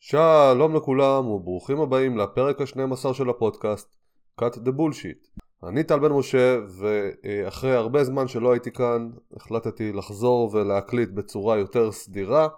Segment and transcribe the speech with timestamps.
[0.00, 3.96] שלום לכולם וברוכים הבאים לפרק ה-12 של הפודקאסט
[4.40, 5.40] cut the bullshit.
[5.68, 11.92] אני טל בן משה ואחרי הרבה זמן שלא הייתי כאן החלטתי לחזור ולהקליט בצורה יותר
[11.92, 12.48] סדירה.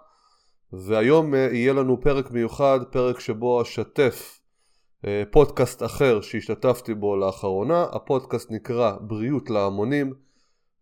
[0.73, 4.39] והיום אה, יהיה לנו פרק מיוחד, פרק שבו אשתף
[5.05, 10.13] אה, פודקאסט אחר שהשתתפתי בו לאחרונה, הפודקאסט נקרא בריאות להמונים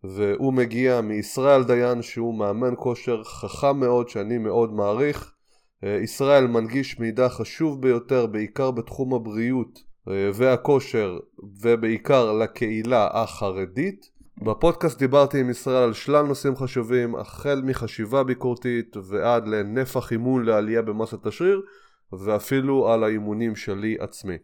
[0.04, 5.34] והוא מגיע מישראל דיין שהוא מאמן כושר חכם מאוד שאני מאוד מעריך
[5.82, 11.18] ישראל מנגיש מידע חשוב ביותר בעיקר בתחום הבריאות אה, והכושר
[11.60, 14.10] ובעיקר לקהילה החרדית.
[14.44, 20.82] בפודקאסט דיברתי עם ישראל על שלל נושאים חשובים החל מחשיבה ביקורתית ועד לנפח אימון לעלייה
[20.82, 21.62] במסת השריר
[22.12, 24.36] ואפילו על האימונים שלי עצמי.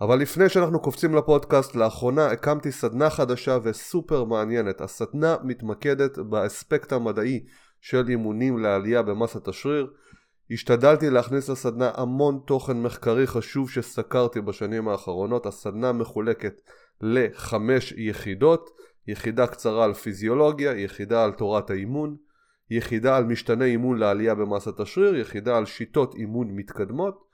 [0.00, 4.80] אבל לפני שאנחנו קופצים לפודקאסט, לאחרונה הקמתי סדנה חדשה וסופר מעניינת.
[4.80, 7.44] הסדנה מתמקדת באספקט המדעי
[7.80, 9.90] של אימונים לעלייה במסת השריר.
[10.50, 15.46] השתדלתי להכניס לסדנה המון תוכן מחקרי חשוב שסקרתי בשנים האחרונות.
[15.46, 16.60] הסדנה מחולקת
[17.00, 18.70] לחמש יחידות,
[19.06, 22.16] יחידה קצרה על פיזיולוגיה, יחידה על תורת האימון,
[22.70, 27.24] יחידה על משתנה אימון לעלייה במסת השריר, יחידה על שיטות אימון מתקדמות,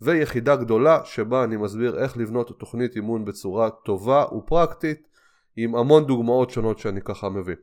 [0.00, 5.08] ויחידה גדולה שבה אני מסביר איך לבנות תוכנית אימון בצורה טובה ופרקטית
[5.56, 7.54] עם המון דוגמאות שונות שאני ככה מביא.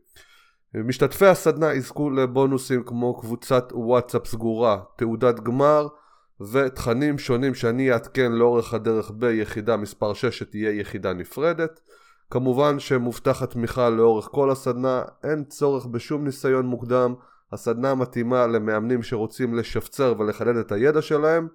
[0.76, 5.88] משתתפי הסדנה יזכו לבונוסים כמו קבוצת וואטסאפ סגורה, תעודת גמר
[6.52, 11.80] ותכנים שונים שאני אעדכן לאורך הדרך ביחידה מספר 6 שתהיה יחידה נפרדת.
[12.30, 17.14] כמובן שמובטחת תמיכה לאורך כל הסדנה, אין צורך בשום ניסיון מוקדם,
[17.52, 21.48] הסדנה מתאימה למאמנים שרוצים לשפצר ולחדד את הידע שלהם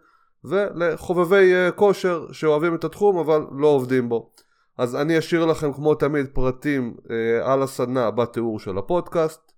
[0.45, 4.31] ולחובבי uh, כושר שאוהבים את התחום אבל לא עובדים בו.
[4.79, 7.11] אז אני אשאיר לכם כמו תמיד פרטים uh,
[7.45, 9.53] על הסדנה בתיאור של הפודקאסט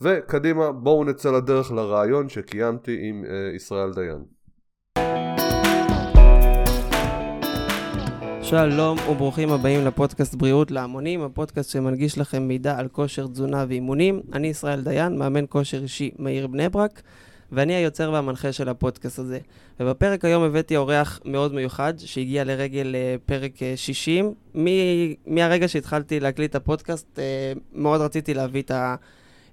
[0.00, 4.24] וקדימה בואו נצא לדרך לרעיון שקיימתי עם uh, ישראל דיין.
[8.42, 14.20] שלום וברוכים הבאים לפודקאסט בריאות להמונים, הפודקאסט שמנגיש לכם מידע על כושר תזונה ואימונים.
[14.32, 17.02] אני ישראל דיין, מאמן כושר אישי מהעיר בני ברק.
[17.52, 19.38] ואני היוצר והמנחה של הפודקאסט הזה.
[19.80, 24.24] ובפרק היום הבאתי אורח מאוד מיוחד, שהגיע לרגל אה, פרק 60.
[24.26, 24.66] אה, מ-
[25.34, 27.24] מהרגע שהתחלתי להקליט את הפודקאסט, אה,
[27.74, 28.94] מאוד רציתי להביא את, ה-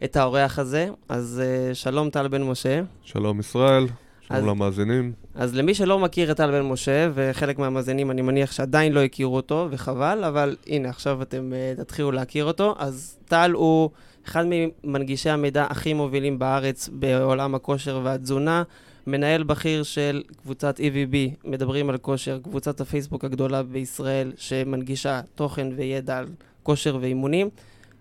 [0.04, 0.88] את האורח הזה.
[1.10, 1.42] אז
[1.74, 2.82] שלום טל בן משה.
[3.04, 3.88] שלום ישראל.
[4.22, 5.12] שלום אז, למאזינים.
[5.36, 9.36] אז למי שלא מכיר את טל בן משה, וחלק מהמאזינים אני מניח שעדיין לא הכירו
[9.36, 12.76] אותו, וחבל, אבל הנה, עכשיו אתם uh, תתחילו להכיר אותו.
[12.80, 13.90] אז טל הוא
[14.28, 18.64] אחד ממנגישי המידע הכי מובילים בארץ בעולם הכושר והתזונה,
[19.08, 21.16] מנהל בכיר של קבוצת EVB,
[21.46, 26.28] מדברים על כושר, קבוצת הפייסבוק הגדולה בישראל, שמנגישה תוכן וידע על
[26.64, 27.50] כושר ואימונים.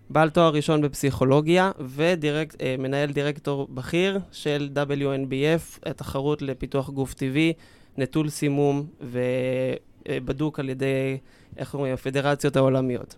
[0.09, 7.53] בעל תואר ראשון בפסיכולוגיה ומנהל דירקטור בכיר של WNBF, התחרות לפיתוח גוף טבעי,
[7.97, 11.17] נטול סימום ובדוק על ידי,
[11.57, 13.15] איך אומרים, הפדרציות העולמיות.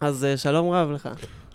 [0.00, 1.08] אז אה, שלום רב לך.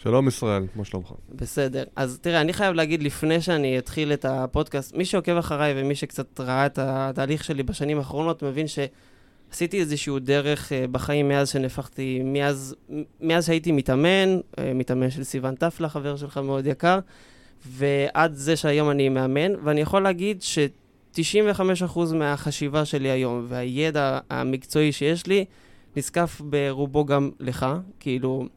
[0.04, 1.12] שלום ישראל, מה שלומך?
[1.30, 1.84] בסדר.
[1.96, 6.40] אז תראה, אני חייב להגיד לפני שאני אתחיל את הפודקאסט, מי שעוקב אחריי ומי שקצת
[6.40, 12.76] ראה את התהליך שלי בשנים האחרונות, מבין שעשיתי איזשהו דרך uh, בחיים מאז שנהפכתי, מאז,
[13.22, 17.00] מאז שהייתי מתאמן, uh, מתאמן של סיוון טפלה, חבר שלך מאוד יקר,
[17.66, 20.60] ועד זה שהיום אני מאמן, ואני יכול להגיד ש...
[21.16, 21.20] 95%
[22.14, 25.46] מהחשיבה שלי היום והידע המקצועי שיש לי
[25.96, 27.66] נזקף ברובו גם לך.
[28.00, 28.48] כאילו,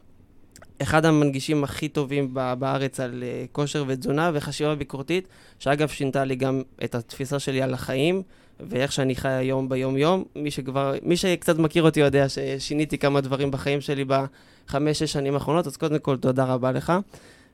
[0.83, 5.29] אחד המנגישים הכי טובים בארץ על uh, כושר ותזונה וחשיבה ביקורתית,
[5.59, 8.23] שאגב שינתה לי גם את התפיסה שלי על החיים
[8.61, 10.25] ואיך שאני חי היום ביום-יום.
[10.37, 15.67] מי שכבר, מי שקצת מכיר אותי יודע ששיניתי כמה דברים בחיים שלי בחמש-שש שנים האחרונות,
[15.67, 16.93] אז קודם כל תודה רבה לך.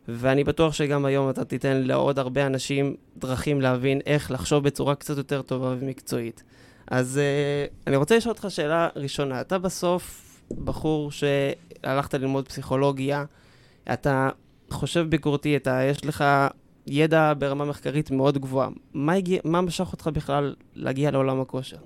[0.08, 5.16] ואני בטוח שגם היום אתה תיתן לעוד הרבה אנשים דרכים להבין איך לחשוב בצורה קצת
[5.16, 6.42] יותר טובה ומקצועית.
[6.86, 9.40] אז uh, אני רוצה לשאול אותך שאלה ראשונה.
[9.40, 10.31] אתה בסוף
[10.64, 13.24] בחור שהלכת ללמוד פסיכולוגיה,
[13.92, 14.28] אתה
[14.70, 16.24] חושב ביקורתי, אתה, יש לך
[16.86, 18.68] ידע ברמה מחקרית מאוד גבוהה.
[18.94, 21.76] מה, הגיע, מה משך אותך בכלל להגיע לעולם הכושר?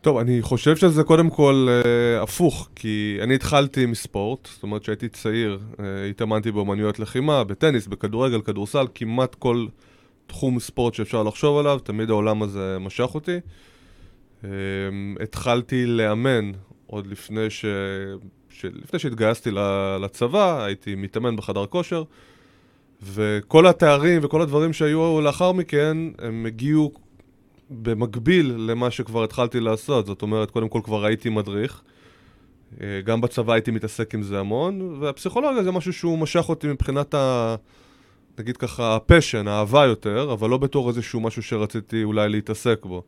[0.00, 5.08] טוב, אני חושב שזה קודם כל אה, הפוך, כי אני התחלתי מספורט, זאת אומרת שהייתי
[5.08, 9.66] צעיר, אה, התאמנתי באמנויות לחימה, בטניס, בכדורגל, כדורסל, כמעט כל
[10.26, 13.36] תחום ספורט שאפשר לחשוב עליו, תמיד העולם הזה משך אותי.
[14.44, 14.48] אה,
[15.22, 16.50] התחלתי לאמן
[16.90, 17.64] עוד לפני, ש...
[18.50, 18.64] ש...
[18.64, 19.50] לפני שהתגייסתי
[20.00, 22.02] לצבא, הייתי מתאמן בחדר כושר,
[23.02, 26.92] וכל התארים וכל הדברים שהיו לאחר מכן, הם הגיעו
[27.70, 30.06] במקביל למה שכבר התחלתי לעשות.
[30.06, 31.82] זאת אומרת, קודם כל כבר הייתי מדריך.
[32.80, 37.14] אה, גם בצבא הייתי מתעסק עם זה המון, והפסיכולוגיה זה משהו שהוא משך אותי מבחינת
[37.14, 37.56] ה...
[38.38, 43.02] נגיד ככה, הפשן, האהבה יותר, אבל לא בתור איזשהו משהו שרציתי אולי להתעסק בו.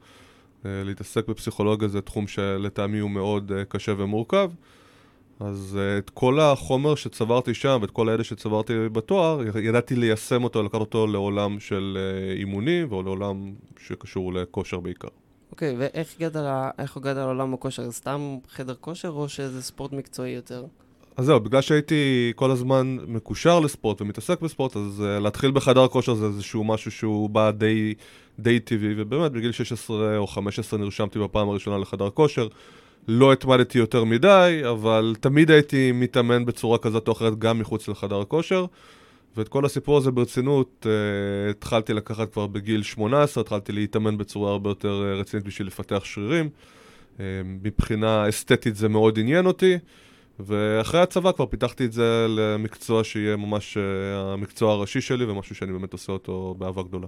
[0.66, 4.50] אה, להתעסק בפסיכולוגיה זה תחום שלטעמי הוא מאוד אה, קשה ומורכב.
[5.40, 10.62] אז uh, את כל החומר שצברתי שם ואת כל הידע שצברתי בתואר, ידעתי ליישם אותו,
[10.62, 11.98] לקחת אותו לעולם של
[12.36, 15.08] אימונים או לעולם שקשור לכושר בעיקר.
[15.50, 17.90] אוקיי, okay, ואיך הגעת, לה, הגעת לעולם הכושר?
[17.90, 20.64] סתם חדר כושר או שזה ספורט מקצועי יותר?
[21.16, 26.14] אז זהו, בגלל שהייתי כל הזמן מקושר לספורט ומתעסק בספורט, אז uh, להתחיל בחדר כושר
[26.14, 27.94] זה איזשהו משהו שהוא בא די,
[28.38, 32.48] די טבעי, ובאמת בגיל 16 או 15 נרשמתי בפעם הראשונה לחדר כושר.
[33.08, 38.20] לא התמדתי יותר מדי, אבל תמיד הייתי מתאמן בצורה כזאת או אחרת גם מחוץ לחדר
[38.20, 38.66] הכושר.
[39.36, 44.70] ואת כל הסיפור הזה ברצינות uh, התחלתי לקחת כבר בגיל 18, התחלתי להתאמן בצורה הרבה
[44.70, 46.48] יותר uh, רצינית בשביל לפתח שרירים.
[47.16, 49.78] Uh, מבחינה אסתטית זה מאוד עניין אותי,
[50.40, 53.80] ואחרי הצבא כבר פיתחתי את זה למקצוע שיהיה ממש uh,
[54.16, 57.06] המקצוע הראשי שלי ומשהו שאני באמת עושה אותו באהבה גדולה.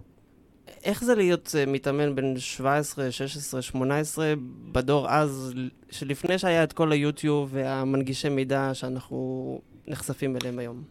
[0.85, 4.35] איך זה להיות uh, מתאמן בין 17, 16, 18
[4.73, 5.53] בדור אז,
[5.91, 10.83] שלפני שהיה את כל היוטיוב והמנגישי מידע שאנחנו נחשפים אליהם היום?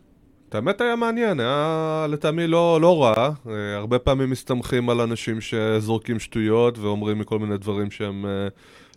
[0.50, 3.30] את האמת היה מעניין, היה לטעמי לא, לא רע.
[3.46, 8.54] Uh, הרבה פעמים מסתמכים על אנשים שזורקים שטויות ואומרים מכל מיני דברים שהם uh,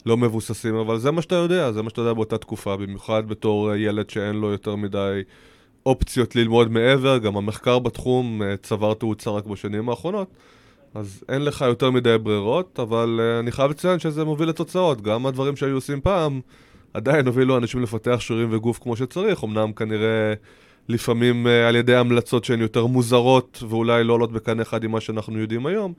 [0.07, 3.75] לא מבוססים, אבל זה מה שאתה יודע, זה מה שאתה יודע באותה תקופה, במיוחד בתור
[3.75, 5.23] ילד שאין לו יותר מדי
[5.87, 10.29] אופציות ללמוד מעבר, גם המחקר בתחום צבר תאוצה רק בשנים האחרונות.
[10.97, 15.03] אז אין לך יותר מדי ברירות, אבל uh, אני חייב לציין שזה מוביל לתוצאות.
[15.03, 16.41] גם הדברים שהיו עושים פעם,
[16.95, 20.35] עדיין הובילו אנשים לפתח שרירים וגוף כמו שצריך, אמנם כנראה
[20.89, 25.01] לפעמים uh, על ידי המלצות שהן יותר מוזרות ואולי לא עולות בקנה אחד עם מה
[25.01, 25.93] שאנחנו יודעים היום,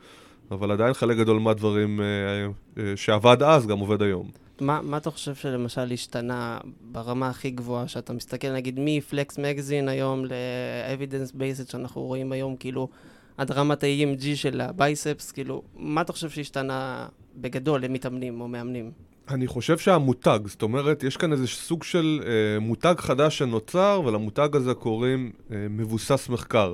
[0.52, 4.30] אבל עדיין חלק גדול מהדברים uh, uh, שעבד אז גם עובד היום.
[4.62, 6.58] מה, מה אתה חושב שלמשל השתנה
[6.92, 12.90] ברמה הכי גבוהה, שאתה מסתכל נגיד מפלקס מגזין היום ל-evidence based שאנחנו רואים היום, כאילו...
[13.38, 18.92] עד רמת ה-EMG של הבייספס, כאילו, מה אתה חושב שהשתנה בגדול למתאמנים או מאמנים?
[19.30, 24.56] אני חושב שהמותג, זאת אומרת, יש כאן איזה סוג של אה, מותג חדש שנוצר, ולמותג
[24.56, 26.74] הזה קוראים אה, מבוסס מחקר.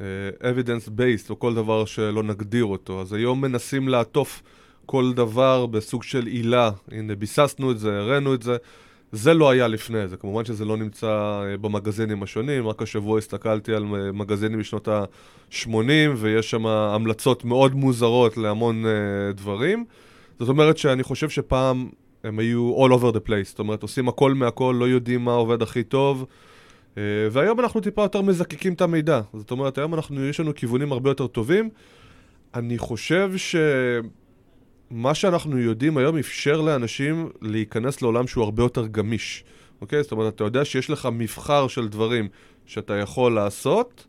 [0.00, 0.06] אה,
[0.40, 3.00] evidence based, או כל דבר שלא נגדיר אותו.
[3.00, 4.42] אז היום מנסים לעטוף
[4.86, 6.70] כל דבר בסוג של עילה.
[6.92, 8.56] הנה, ביססנו את זה, הראינו את זה.
[9.12, 13.74] זה לא היה לפני זה, כמובן שזה לא נמצא אה, במגזינים השונים, רק השבוע הסתכלתי
[13.74, 15.70] על אה, מגזינים משנות ה-80
[16.16, 18.88] ויש שם המלצות מאוד מוזרות להמון uh,
[19.36, 19.84] דברים.
[20.38, 21.88] זאת אומרת שאני חושב שפעם
[22.24, 25.62] הם היו all over the place, זאת אומרת עושים הכל מהכל, לא יודעים מה עובד
[25.62, 26.26] הכי טוב.
[26.94, 26.98] uh,
[27.30, 31.10] והיום אנחנו טיפה יותר מזקקים את המידע, זאת אומרת היום אנחנו, יש לנו כיוונים הרבה
[31.10, 31.70] יותר טובים.
[32.54, 33.56] אני חושב ש...
[34.90, 39.44] מה שאנחנו יודעים היום אפשר לאנשים להיכנס לעולם שהוא הרבה יותר גמיש,
[39.80, 40.02] אוקיי?
[40.02, 42.28] זאת אומרת, אתה יודע שיש לך מבחר של דברים
[42.66, 44.06] שאתה יכול לעשות,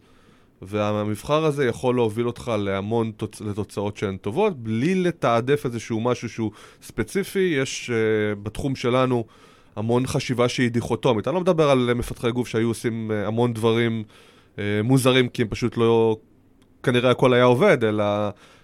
[0.62, 3.42] והמבחר הזה יכול להוביל אותך להמון תוצ...
[3.42, 7.56] לתוצאות שהן טובות, בלי לתעדף איזשהו משהו שהוא ספציפי.
[7.62, 9.26] יש uh, בתחום שלנו
[9.76, 11.28] המון חשיבה שהיא דיכוטומית.
[11.28, 14.04] אני לא מדבר על מפתחי גוף שהיו עושים uh, המון דברים
[14.56, 16.18] uh, מוזרים, כי הם פשוט לא...
[16.84, 18.04] כנראה הכל היה עובד, אלא...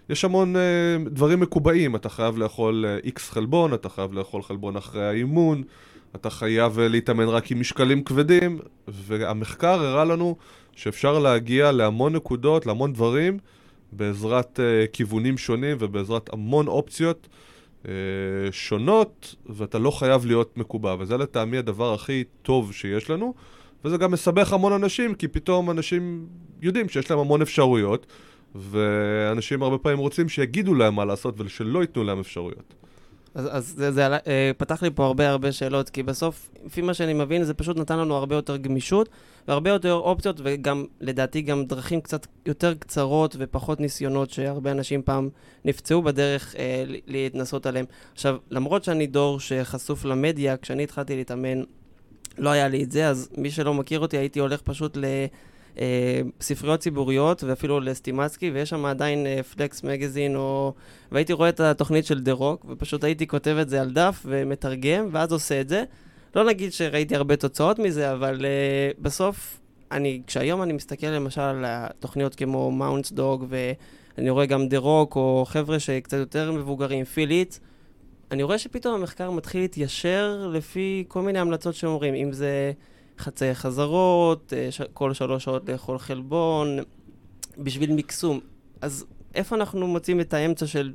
[0.10, 4.76] יש המון uh, דברים מקובעים, אתה חייב לאכול איקס uh, חלבון, אתה חייב לאכול חלבון
[4.76, 5.64] אחרי האימון,
[6.16, 10.36] אתה חייב uh, להתאמן רק עם משקלים כבדים, והמחקר הראה לנו
[10.76, 13.38] שאפשר להגיע להמון נקודות, להמון דברים,
[13.92, 17.28] בעזרת uh, כיוונים שונים ובעזרת המון אופציות
[17.84, 17.88] uh,
[18.52, 23.34] שונות, ואתה לא חייב להיות מקובע, וזה לטעמי הדבר הכי טוב שיש לנו.
[23.86, 26.28] וזה גם מסבך המון אנשים, כי פתאום אנשים
[26.62, 28.06] יודעים שיש להם המון אפשרויות,
[28.56, 32.74] ואנשים הרבה פעמים רוצים שיגידו להם מה לעשות ושלא ייתנו להם אפשרויות.
[33.36, 36.82] אז, אז זה, זה זה אה, פתח לי פה הרבה הרבה שאלות, כי בסוף, לפי
[36.82, 39.10] מה שאני מבין, זה פשוט נתן לנו הרבה יותר גמישות
[39.48, 45.30] והרבה יותר אופציות, וגם, לדעתי, גם דרכים קצת יותר קצרות ופחות ניסיונות שהרבה אנשים פעם
[45.66, 47.86] נפצעו בדרך אה, להתנסות עליהם.
[48.14, 51.64] עכשיו, למרות שאני דור שחשוף למדיה, כשאני התחלתי להתאמן,
[52.38, 55.06] לא היה לי את זה, אז מי שלא מכיר אותי, הייתי הולך פשוט ל...
[55.80, 60.74] אה, ספריות ציבוריות, ואפילו לסטימצקי, ויש שם עדיין אה, Flex Magazine, או...
[61.12, 65.10] והייתי רואה את התוכנית של The Rock, ופשוט הייתי כותב את זה על דף ומתרגם,
[65.12, 65.84] ואז עושה את זה.
[66.36, 69.60] לא נגיד שראיתי הרבה תוצאות מזה, אבל אה, בסוף,
[69.92, 75.16] אני, כשהיום אני מסתכל למשל על התוכניות כמו Mountain Dog, ואני רואה גם The Rock,
[75.16, 77.56] או חבר'ה שקצת יותר מבוגרים, פיל הית',
[78.32, 82.72] אני רואה שפתאום המחקר מתחיל להתיישר לפי כל מיני המלצות שאומרים, אם זה...
[83.20, 86.78] חצאי חזרות, אה, כל שלוש שעות לאכול חלבון,
[87.58, 88.40] בשביל מקסום.
[88.82, 89.06] אז
[89.36, 90.94] איפה אנחנו מוצאים את האמצע של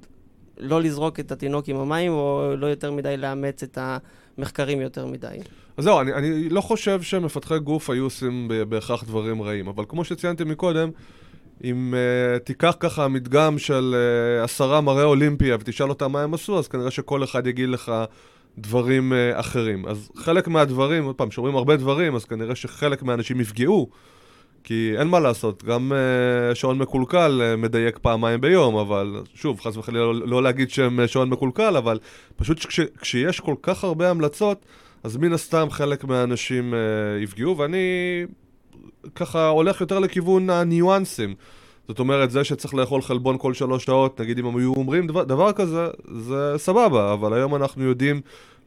[0.58, 3.78] לא לזרוק את התינוק עם המים, או לא יותר מדי לאמץ את
[4.38, 5.38] המחקרים יותר מדי.
[5.76, 10.04] אז זהו, אני, אני לא חושב שמפתחי גוף היו עושים בהכרח דברים רעים, אבל כמו
[10.04, 10.90] שציינתי מקודם,
[11.64, 13.94] אם uh, תיקח ככה מדגם של
[14.40, 17.92] uh, עשרה מראי אולימפיה ותשאל אותם מה הם עשו, אז כנראה שכל אחד יגיד לך
[18.60, 19.86] דברים uh, אחרים.
[19.86, 23.90] אז חלק מהדברים, עוד פעם, כשאומרים הרבה דברים, אז כנראה שחלק מהאנשים יפגעו,
[24.64, 29.76] כי אין מה לעשות, גם uh, שעון מקולקל uh, מדייק פעמיים ביום, אבל שוב, חס
[29.76, 31.98] וחלילה לא, לא להגיד שהם שעון מקולקל, אבל
[32.36, 34.64] פשוט כש, כשיש כל כך הרבה המלצות,
[35.02, 38.24] אז מן הסתם חלק מהאנשים uh, יפגעו, ואני
[39.14, 41.34] ככה הולך יותר לכיוון הניואנסים.
[41.88, 45.24] זאת אומרת, זה שצריך לאכול חלבון כל שלוש שעות, נגיד אם הם היו אומרים דבר,
[45.24, 45.86] דבר כזה,
[46.18, 48.20] זה סבבה, אבל היום אנחנו יודעים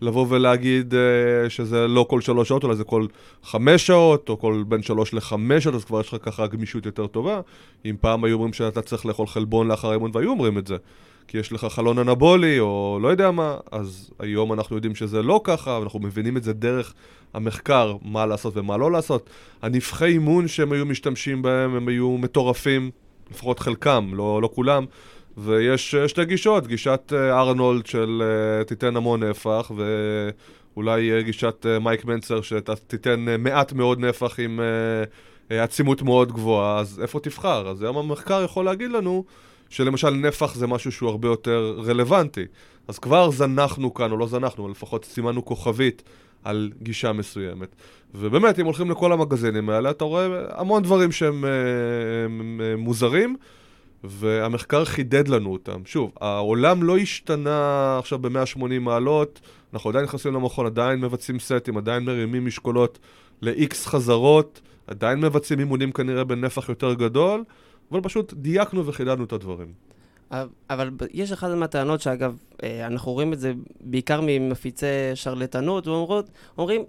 [0.04, 3.06] לבוא ולהגיד uh, שזה לא כל שלוש שעות, אלא זה כל
[3.44, 7.08] חמש שעות, או כל בין שלוש לחמש שעות, אז כבר יש לך ככה גמישות יותר
[7.08, 7.42] טובה.
[7.86, 10.78] אם פעם היו אומרים שאתה צריך לאכול חלבון לאחר האימון, והיו אומרים את זה,
[11.28, 15.42] כי יש לך חלון אנבולי, או לא יודע מה, אז היום אנחנו יודעים שזה לא
[15.44, 16.94] ככה, ואנחנו מבינים את זה דרך
[17.34, 19.30] המחקר, מה לעשות ומה לא לעשות.
[19.62, 22.92] הנבחי אימון שהם היו משתמשים בהם, הם היו מטורפים,
[23.32, 24.86] לפחות חלקם, לא, לא כולם.
[25.38, 29.72] ויש שתי גישות, גישת אה, ארנולד של אה, תיתן המון נפח,
[30.76, 34.60] ואולי גישת אה, מייק מנצר שתיתן מעט מאוד נפח עם
[35.50, 37.70] עצימות מאוד גבוהה, אז איפה תבחר?
[37.70, 39.24] אז היום המחקר יכול להגיד לנו
[39.70, 42.46] שלמשל נפח זה משהו שהוא הרבה יותר רלוונטי.
[42.88, 46.04] אז כבר זנחנו כאן, או לא זנחנו, לפחות סימנו כוכבית
[46.44, 47.76] על גישה מסוימת.
[48.16, 51.46] ובאמת, אם הולכים לכל המגזינים האלה, אתה רואה המון דברים שהם
[52.26, 53.36] הם, הם, מוזרים,
[54.04, 55.82] והמחקר חידד לנו אותם.
[55.86, 59.42] שוב, העולם לא השתנה עכשיו ב-180 מעלות,
[59.74, 63.00] אנחנו עדיין נכנסים למכון, עדיין מבצעים סטים, עדיין מרימים משקולות
[63.42, 67.44] ל-X חזרות, עדיין מבצעים אימונים כנראה בנפח יותר גדול,
[67.92, 69.74] אבל פשוט דייקנו וחידדנו את הדברים.
[70.70, 76.84] אבל יש אחת מהטענות שאגב, אה, אנחנו רואים את זה בעיקר ממפיצי שרלטנות, ואומרים,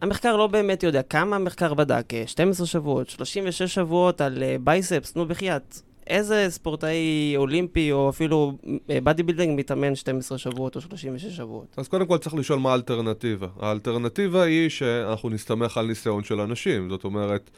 [0.00, 5.22] המחקר לא באמת יודע כמה המחקר בדק, 12 אה, שבועות, 36 שבועות על biceps, אה,
[5.22, 5.80] נו בחייאת.
[6.06, 11.66] איזה ספורטאי אולימפי או אפילו bodybuilding מתאמן 12 שבועות או 36 שבועות?
[11.76, 13.46] אז קודם כל צריך לשאול מה האלטרנטיבה.
[13.60, 16.90] האלטרנטיבה היא שאנחנו נסתמך על ניסיון של אנשים.
[16.90, 17.50] זאת אומרת,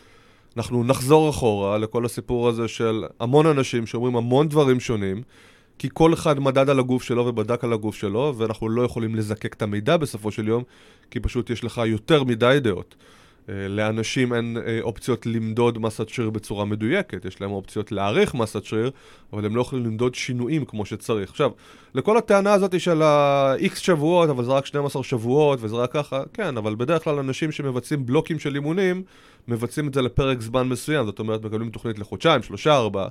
[0.57, 5.23] אנחנו נחזור אחורה לכל הסיפור הזה של המון אנשים שאומרים המון דברים שונים,
[5.79, 9.55] כי כל אחד מדד על הגוף שלו ובדק על הגוף שלו, ואנחנו לא יכולים לזקק
[9.55, 10.63] את המידע בסופו של יום,
[11.11, 12.95] כי פשוט יש לך יותר מדי דעות.
[13.49, 18.65] אה, לאנשים אין אה, אופציות למדוד מסת שריר בצורה מדויקת, יש להם אופציות להעריך מסת
[18.65, 18.91] שריר,
[19.33, 21.31] אבל הם לא יכולים למדוד שינויים כמו שצריך.
[21.31, 21.51] עכשיו,
[21.95, 26.57] לכל הטענה הזאת של ה-X שבועות, אבל זה רק 12 שבועות וזה רק ככה, כן,
[26.57, 29.03] אבל בדרך כלל אנשים שמבצעים בלוקים של אימונים,
[29.49, 33.09] מבצעים את זה לפרק זמן מסוים, זאת אומרת, מקבלים תוכנית לחודשיים, שלושה, ארבעה.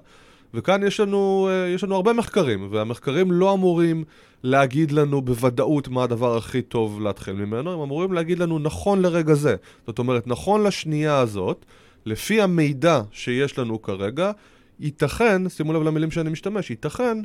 [0.54, 4.04] וכאן יש לנו, אה, יש לנו הרבה מחקרים, והמחקרים לא אמורים
[4.44, 9.34] להגיד לנו בוודאות מה הדבר הכי טוב להתחיל ממנו, הם אמורים להגיד לנו נכון לרגע
[9.34, 9.56] זה.
[9.88, 11.66] זאת אומרת, נכון לשנייה הזאת,
[12.06, 14.32] לפי המידע שיש לנו כרגע,
[14.80, 17.18] ייתכן, שימו לב למילים שאני משתמש, ייתכן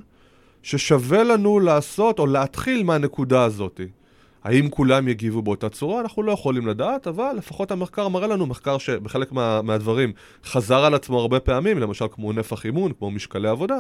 [0.62, 3.86] ששווה לנו לעשות או להתחיל מהנקודה הזאתי.
[4.44, 6.00] האם כולם יגיבו באותה צורה?
[6.00, 10.12] אנחנו לא יכולים לדעת, אבל לפחות המחקר מראה לנו, מחקר שבחלק מה, מהדברים
[10.44, 13.76] חזר על עצמו הרבה פעמים, למשל כמו נפח אימון, כמו משקלי עבודה,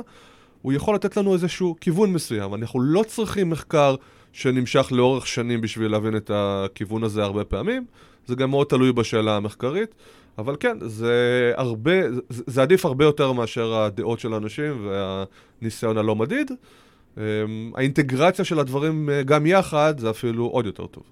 [0.62, 2.54] הוא יכול לתת לנו איזשהו כיוון מסוים.
[2.54, 3.94] אנחנו לא צריכים מחקר
[4.32, 7.84] שנמשך לאורך שנים בשביל להבין את הכיוון הזה הרבה פעמים,
[8.26, 9.94] זה גם מאוד תלוי בשאלה המחקרית,
[10.38, 11.92] אבל כן, זה הרבה,
[12.28, 16.50] זה, עדיף הרבה יותר מאשר הדעות של האנשים והניסיון הלא מדיד.
[17.18, 21.02] אמ, האינטגרציה של הדברים אה, גם יחד זה אפילו עוד יותר טוב.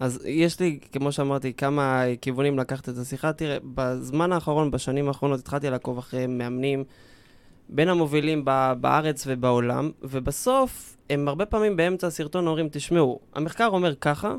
[0.00, 3.32] אז יש לי, כמו שאמרתי, כמה כיוונים לקחת את השיחה.
[3.32, 6.84] תראה, בזמן האחרון, בשנים האחרונות, התחלתי לעקוב אחרי מאמנים
[7.68, 8.44] בין המובילים
[8.80, 14.34] בארץ ובעולם, ובסוף הם הרבה פעמים באמצע הסרטון אומרים, תשמעו, המחקר אומר ככה,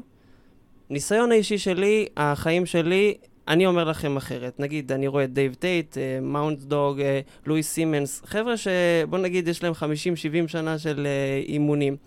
[0.89, 3.13] ניסיון האישי שלי, החיים שלי,
[3.47, 4.59] אני אומר לכם אחרת.
[4.59, 9.47] נגיד, אני רואה את דייב טייט, אה, Mountain Dog, אה, לואי סימונס, חבר'ה שבוא נגיד
[9.47, 11.97] יש להם 50-70 שנה של אה, אימונים.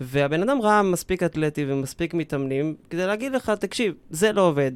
[0.00, 4.72] והבן אדם ראה מספיק אתלטי ומספיק מתאמנים כדי להגיד לך, תקשיב, זה לא עובד.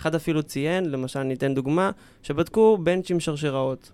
[0.00, 1.90] אחד אפילו ציין, למשל, ניתן דוגמה,
[2.22, 3.92] שבדקו בנצ'ים שרשראות.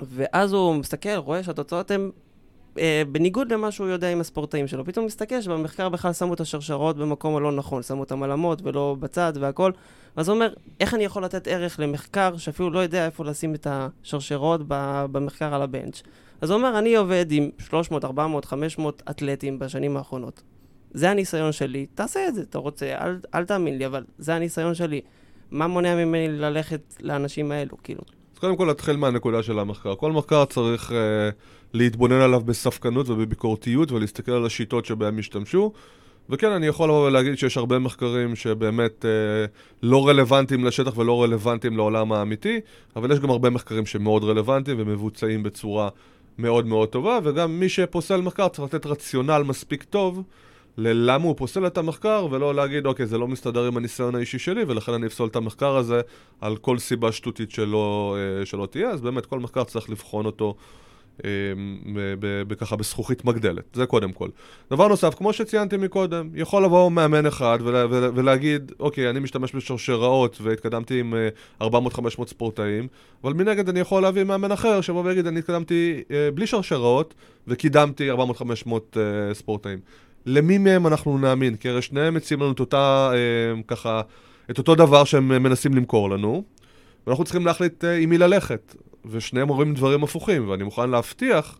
[0.00, 2.10] ואז הוא מסתכל, רואה שהתוצאות הן
[2.78, 4.84] אה, בניגוד למה שהוא יודע עם הספורטאים שלו.
[4.84, 8.96] פתאום מסתכל שבמחקר בכלל שמו את השרשרות במקום הלא נכון, שמו אותם על אמות ולא
[9.00, 9.72] בצד והכל.
[10.16, 13.66] אז הוא אומר, איך אני יכול לתת ערך למחקר שאפילו לא יודע איפה לשים את
[13.70, 14.60] השרשרות
[15.12, 16.02] במחקר על הבנץ'?
[16.40, 20.42] אז הוא אומר, אני עובד עם 300, 400, 500 אתלטים בשנים האחרונות.
[20.94, 24.74] זה הניסיון שלי, תעשה את זה, אתה רוצה, אל, אל תאמין לי, אבל זה הניסיון
[24.74, 25.00] שלי.
[25.50, 28.00] מה מונע ממני ללכת לאנשים האלו, כאילו?
[28.34, 29.94] אז קודם כל נתחיל מהנקודה של המחקר.
[29.94, 30.94] כל מחקר צריך uh,
[31.74, 35.72] להתבונן עליו בספקנות ובביקורתיות ולהסתכל על השיטות שבהם השתמשו.
[36.30, 39.10] וכן, אני יכול לבוא ולהגיד שיש הרבה מחקרים שבאמת אה,
[39.82, 42.60] לא רלוונטיים לשטח ולא רלוונטיים לעולם האמיתי,
[42.96, 45.88] אבל יש גם הרבה מחקרים שמאוד רלוונטיים ומבוצעים בצורה
[46.38, 50.22] מאוד מאוד טובה, וגם מי שפוסל מחקר צריך לתת רציונל מספיק טוב
[50.78, 54.64] ללמה הוא פוסל את המחקר, ולא להגיד, אוקיי, זה לא מסתדר עם הניסיון האישי שלי,
[54.68, 56.00] ולכן אני אפסול את המחקר הזה
[56.40, 60.54] על כל סיבה שטותית שלא, אה, שלא תהיה, אז באמת כל מחקר צריך לבחון אותו.
[62.58, 64.28] ככה בזכוכית מגדלת, זה קודם כל.
[64.70, 69.54] דבר נוסף, כמו שציינתי מקודם, יכול לבוא מאמן אחד ולה, ולה, ולהגיד, אוקיי, אני משתמש
[69.54, 71.14] בשרשראות והתקדמתי עם
[71.62, 71.64] 400-500
[72.26, 72.88] ספורטאים,
[73.24, 77.14] אבל מנגד אני יכול להביא מאמן אחר שיבוא ויגיד, אני התקדמתי אה, בלי שרשראות
[77.46, 78.16] וקידמתי 400-500
[78.96, 79.78] אה, ספורטאים.
[80.26, 81.56] למי מהם אנחנו נאמין?
[81.56, 84.00] כי הרי שניהם מציעים לנו את אותה, אה, ככה,
[84.50, 86.42] את אותו דבר שהם מנסים למכור לנו,
[87.06, 88.74] ואנחנו צריכים להחליט עם מי ללכת.
[89.10, 91.58] ושניהם אומרים דברים הפוכים, ואני מוכן להבטיח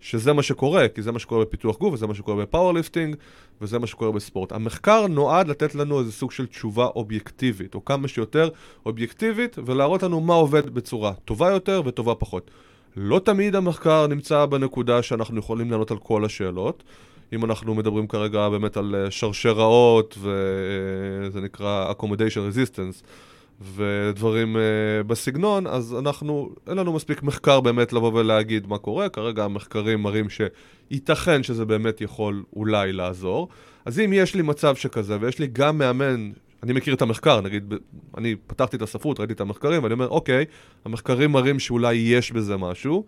[0.00, 3.16] שזה מה שקורה, כי זה מה שקורה בפיתוח גוף, וזה מה שקורה ב powerlifting,
[3.60, 4.52] וזה מה שקורה בספורט.
[4.52, 8.48] המחקר נועד לתת לנו איזה סוג של תשובה אובייקטיבית, או כמה שיותר
[8.86, 12.50] אובייקטיבית, ולהראות לנו מה עובד בצורה טובה יותר וטובה פחות.
[12.96, 16.82] לא תמיד המחקר נמצא בנקודה שאנחנו יכולים לענות על כל השאלות.
[17.32, 23.04] אם אנחנו מדברים כרגע באמת על אה, שרשראות, וזה נקרא accommodation resistance,
[23.60, 24.58] ודברים uh,
[25.06, 30.26] בסגנון, אז אנחנו, אין לנו מספיק מחקר באמת לבוא ולהגיד מה קורה, כרגע המחקרים מראים
[30.30, 33.48] שייתכן שזה באמת יכול אולי לעזור.
[33.84, 36.30] אז אם יש לי מצב שכזה, ויש לי גם מאמן,
[36.62, 37.74] אני מכיר את המחקר, נגיד,
[38.16, 40.44] אני פתחתי את הספרות, ראיתי את המחקרים, ואני אומר, אוקיי,
[40.84, 43.04] המחקרים מראים שאולי יש בזה משהו,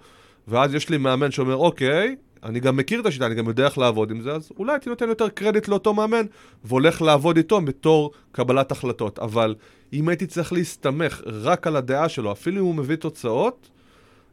[0.49, 3.79] ואז יש לי מאמן שאומר, אוקיי, אני גם מכיר את השיטה, אני גם יודע איך
[3.79, 6.27] לעבוד עם זה, אז אולי הייתי נותן יותר קרדיט לאותו מאמן,
[6.65, 9.19] והולך לעבוד איתו בתור קבלת החלטות.
[9.19, 9.55] אבל
[9.93, 13.71] אם הייתי צריך להסתמך רק על הדעה שלו, אפילו אם הוא מביא תוצאות,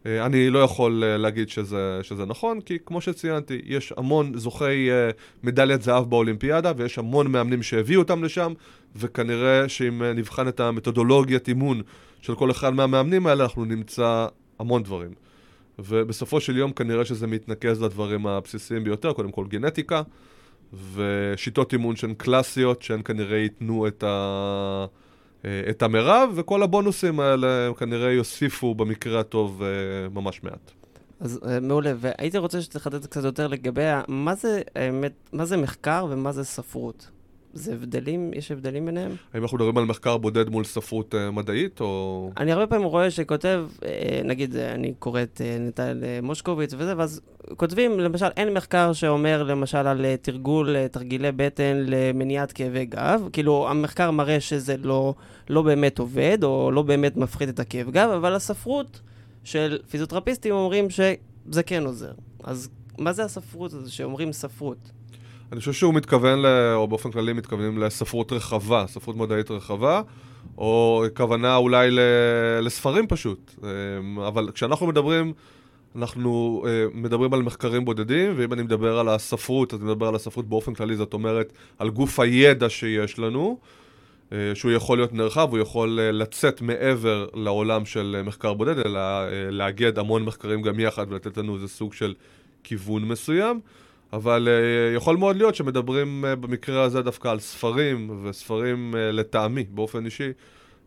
[0.06, 4.92] אה, אני לא יכול אה, להגיד שזה, שזה נכון, כי כמו שציינתי, יש המון זוכי
[4.92, 5.10] אה,
[5.44, 8.54] מדליית זהב באולימפיאדה, ויש המון מאמנים שהביאו אותם לשם,
[8.96, 11.82] וכנראה שאם נבחן את המתודולוגיית אימון
[12.22, 14.28] של כל אחד מהמאמנים האלה, אנחנו נמצא
[14.60, 15.12] המון דברים.
[15.80, 20.02] ובסופו של יום כנראה שזה מתנקז לדברים הבסיסיים ביותר, קודם כל גנטיקה,
[20.94, 24.86] ושיטות אימון שהן קלאסיות, שהן כנראה ייתנו את, ה...
[25.70, 29.68] את המרב, וכל הבונוסים האלה כנראה יוסיפו במקרה הטוב אה,
[30.10, 30.72] ממש מעט.
[31.20, 36.06] אז אה, מעולה, והייתי רוצה שתחדד קצת יותר לגבי מה זה, האמת, מה זה מחקר
[36.10, 37.10] ומה זה ספרות.
[37.58, 38.32] זה הבדלים?
[38.34, 39.12] יש הבדלים ביניהם?
[39.34, 42.32] האם אנחנו מדברים על מחקר בודד מול ספרות uh, מדעית, או...
[42.38, 43.84] אני הרבה פעמים רואה שכותב, uh,
[44.24, 47.22] נגיד, uh, אני קורא את נטל מושקוביץ וזה, ואז
[47.58, 53.22] כותבים, למשל, אין מחקר שאומר, למשל, על תרגול תרגילי בטן למניעת כאבי גב.
[53.34, 55.14] כאילו, המחקר מראה שזה לא,
[55.50, 59.02] לא באמת עובד, או לא באמת מפחית את הכאב גב, אבל הספרות
[59.44, 62.12] של פיזיותרפיסטים אומרים שזה כן עוזר.
[62.44, 64.92] אז מה זה הספרות הזו שאומרים ספרות?
[65.52, 70.02] אני חושב שהוא מתכוון, ל, או באופן כללי מתכוונים לספרות רחבה, ספרות מדעית רחבה,
[70.58, 72.00] או כוונה אולי ל,
[72.62, 73.52] לספרים פשוט.
[73.64, 75.34] אמ, אבל כשאנחנו מדברים,
[75.96, 80.16] אנחנו אה, מדברים על מחקרים בודדים, ואם אני מדבר על הספרות, אז אני מדבר על
[80.16, 83.58] הספרות באופן כללי, זאת אומרת, על גוף הידע שיש לנו.
[84.32, 89.00] אה, שהוא יכול להיות נרחב, הוא יכול אה, לצאת מעבר לעולם של מחקר בודד, אלא
[89.52, 92.14] לאגד המון מחקרים גם יחד ולתת לנו איזה סוג של
[92.64, 93.60] כיוון מסוים.
[94.14, 99.64] אבל uh, יכול מאוד להיות שמדברים uh, במקרה הזה דווקא על ספרים, וספרים uh, לטעמי,
[99.70, 100.30] באופן אישי,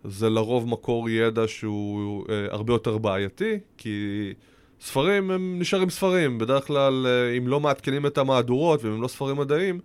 [0.04, 4.32] זה לרוב מקור ידע שהוא uh, הרבה יותר בעייתי, כי
[4.80, 6.38] ספרים הם נשארים ספרים.
[6.38, 9.80] בדרך כלל, uh, אם לא מעדכנים את המהדורות, ואם הם לא ספרים מדעיים,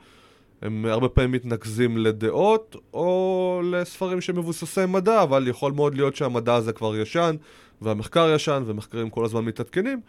[0.61, 6.73] הם הרבה פעמים מתנקזים לדעות, או לספרים שמבוססי מדע, אבל יכול מאוד להיות שהמדע הזה
[6.73, 7.35] כבר ישן,
[7.81, 10.01] והמחקר ישן, ומחקרים כל הזמן מתעדכנים.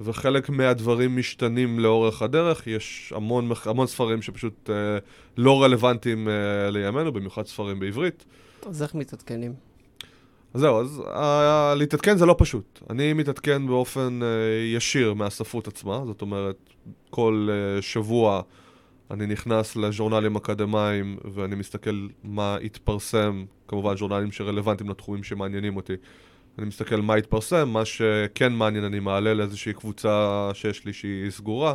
[0.00, 4.74] וחלק מהדברים משתנים לאורך הדרך, יש המון, המון ספרים שפשוט אה,
[5.36, 8.24] לא רלוונטיים אה, לימינו, במיוחד ספרים בעברית.
[8.66, 9.54] אז איך מתעדכנים?
[10.54, 12.80] אז זהו, אז אה, להתעדכן זה לא פשוט.
[12.90, 14.28] אני מתעדכן באופן אה,
[14.76, 16.56] ישיר מהספרות עצמה, זאת אומרת,
[17.10, 18.42] כל אה, שבוע
[19.10, 25.94] אני נכנס לז'ורנלים אקדמיים ואני מסתכל מה התפרסם, כמובן ז'ורנלים שרלוונטיים לתחומים שמעניינים אותי.
[26.58, 31.74] אני מסתכל מה התפרסם, מה שכן מעניין אני מעלה לאיזושהי קבוצה שיש לי שהיא סגורה,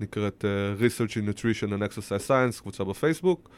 [0.00, 3.50] נקראת uh, Research in Nutrition and Exercise Science, קבוצה בפייסבוק,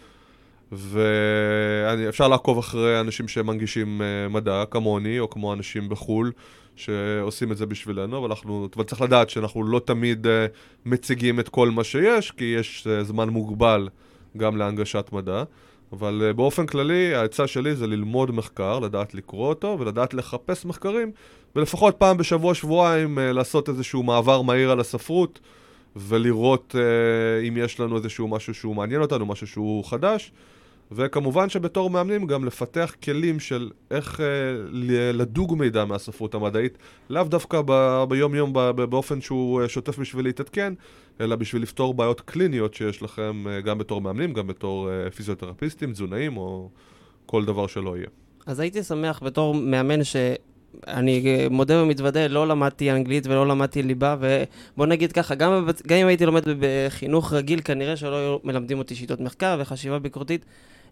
[0.73, 6.33] ואפשר לעקוב אחרי אנשים שמנגישים uh, מדע, כמוני, או כמו אנשים בחו"ל,
[6.77, 10.29] שעושים את זה בשבילנו, אבל אנחנו, אבל צריך לדעת שאנחנו לא תמיד uh,
[10.87, 13.89] מציגים את כל מה שיש, כי יש uh, זמן מוגבל
[14.37, 15.45] גם להנגשת מדע.
[15.93, 21.13] אבל uh, באופן כללי, העצה שלי זה ללמוד מחקר, לדעת לקרוא אותו ולדעת לחפש מחקרים
[21.57, 25.41] ולפחות פעם בשבוע-שבועיים אה, לעשות איזשהו מעבר מהיר על הספרות,
[25.97, 30.33] ולראות אה, אם יש לנו איזשהו משהו שהוא מעניין אותנו, משהו שהוא חדש.
[30.93, 34.27] וכמובן שבתור מאמנים גם לפתח כלים של איך אה,
[35.13, 36.79] לדוג מידע מהספרות המדעית,
[37.11, 40.73] לאו דווקא ב- ביום-יום ב- באופן שהוא אה, שוטף בשביל להתעדכן,
[41.21, 45.93] אלא בשביל לפתור בעיות קליניות שיש לכם אה, גם בתור מאמנים, גם בתור אה, פיזיותרפיסטים,
[45.93, 46.71] תזונאים או
[47.27, 48.09] כל דבר שלא יהיה.
[48.47, 50.17] אז הייתי שמח בתור מאמן ש...
[50.87, 55.69] אני אה, מודה ומתוודה, לא למדתי אנגלית ולא למדתי ליבה, ובוא נגיד ככה, גם.
[55.87, 60.45] גם אם הייתי לומד בחינוך רגיל, כנראה שלא היו מלמדים אותי שיטות מחקר וחשיבה ביקורתית.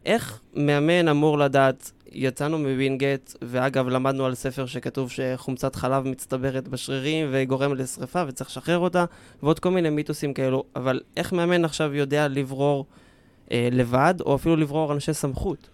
[0.06, 7.28] איך מאמן אמור לדעת, יצאנו מווינגייט, ואגב, למדנו על ספר שכתוב שחומצת חלב מצטברת בשרירים
[7.30, 9.04] וגורם לשריפה וצריך לשחרר אותה,
[9.42, 12.86] ועוד כל מיני מיתוסים כאלו, אבל איך מאמן עכשיו יודע לברור
[13.52, 15.68] אה, לבד, או אפילו לברור אנשי סמכות?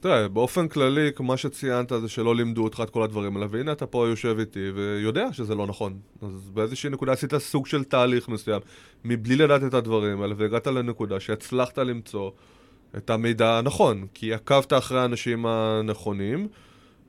[0.00, 3.86] תראה, באופן כללי, מה שציינת זה שלא לימדו אותך את כל הדברים האלה, והנה אתה
[3.86, 5.98] פה יושב איתי ויודע שזה לא נכון.
[6.22, 8.60] אז באיזושהי נקודה עשית סוג של תהליך מסוים,
[9.04, 12.30] מבלי לדעת את הדברים האלה, והגעת לנקודה שהצלחת למצוא
[12.96, 16.48] את המידע הנכון, כי עקבת אחרי האנשים הנכונים,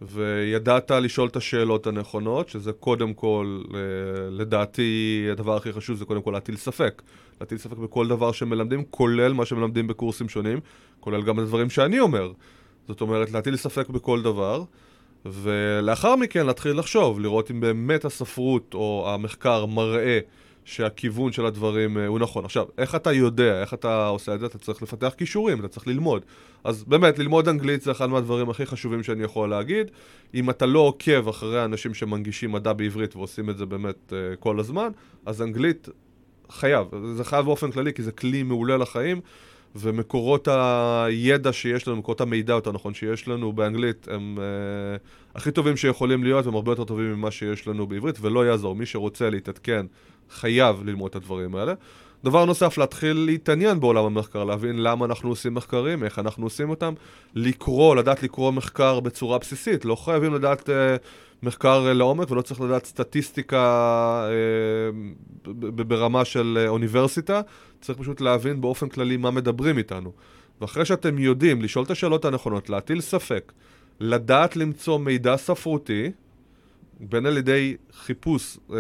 [0.02, 3.80] וידעת לשאול את השאלות הנכונות, שזה קודם כל, אה,
[4.32, 7.02] לדעתי, הדבר הכי חשוב זה קודם כל להטיל ספק.
[7.42, 10.60] להטיל ספק בכל דבר שמלמדים, כולל מה שמלמדים בקורסים שונים,
[11.00, 12.32] כולל גם הדברים שאני אומר.
[12.88, 14.64] זאת אומרת, להטיל ספק בכל דבר,
[15.26, 20.20] ולאחר מכן להתחיל לחשוב, לראות אם באמת הספרות או המחקר מראה
[20.70, 22.46] שהכיוון של הדברים uh, הוא נכון.
[22.46, 24.46] עכשיו, איך אתה יודע, איך אתה עושה את זה?
[24.46, 26.26] אתה צריך לפתח כישורים, אתה צריך ללמוד.
[26.64, 29.92] אז באמת, ללמוד אנגלית זה אחד מהדברים הכי חשובים שאני יכול להגיד.
[30.34, 34.60] אם אתה לא עוקב אחרי האנשים שמנגישים מדע בעברית ועושים את זה באמת uh, כל
[34.60, 34.90] הזמן,
[35.26, 35.90] אז אנגלית
[36.50, 36.88] חייב.
[37.16, 39.22] זה חייב באופן כללי, כי זה כלי מעולה לחיים.
[39.76, 45.78] ומקורות הידע שיש לנו, מקורות המידע יותר נכון שיש לנו באנגלית הם uh, הכי טובים
[45.78, 48.76] שיכולים להיות, הם הרבה יותר טובים ממה שיש לנו בעברית, ולא יעזור.
[48.76, 49.86] מי שרוצה להתעדכן
[50.32, 51.74] חייב ללמוד את הדברים האלה.
[52.24, 56.94] דבר נוסף, להתחיל להתעניין בעולם המחקר, להבין למה אנחנו עושים מחקרים, איך אנחנו עושים אותם,
[57.36, 59.86] לקרוא, לדעת לקרוא מחקר בצורה בסיסית.
[59.86, 60.72] לא חייבים לדעת uh,
[61.44, 64.30] מחקר uh, לעומק ולא צריך לדעת סטטיסטיקה
[65.46, 67.42] uh, ברמה של uh, אוניברסיטה,
[67.82, 70.12] צריך פשוט להבין באופן כללי מה מדברים איתנו.
[70.62, 73.52] ואחרי שאתם יודעים לשאול את השאלות הנכונות, להטיל ספק,
[74.00, 76.12] לדעת למצוא מידע ספרותי,
[77.00, 78.78] בין על ידי חיפוש אה,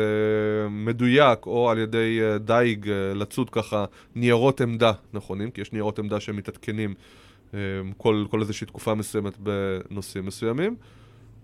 [0.69, 5.99] מדויק או על ידי אה, דייג אה, לצוד ככה ניירות עמדה נכונים, כי יש ניירות
[5.99, 6.93] עמדה שמתעדכנים
[7.53, 7.59] אה,
[7.97, 10.75] כל, כל איזושהי תקופה מסוימת בנושאים מסוימים,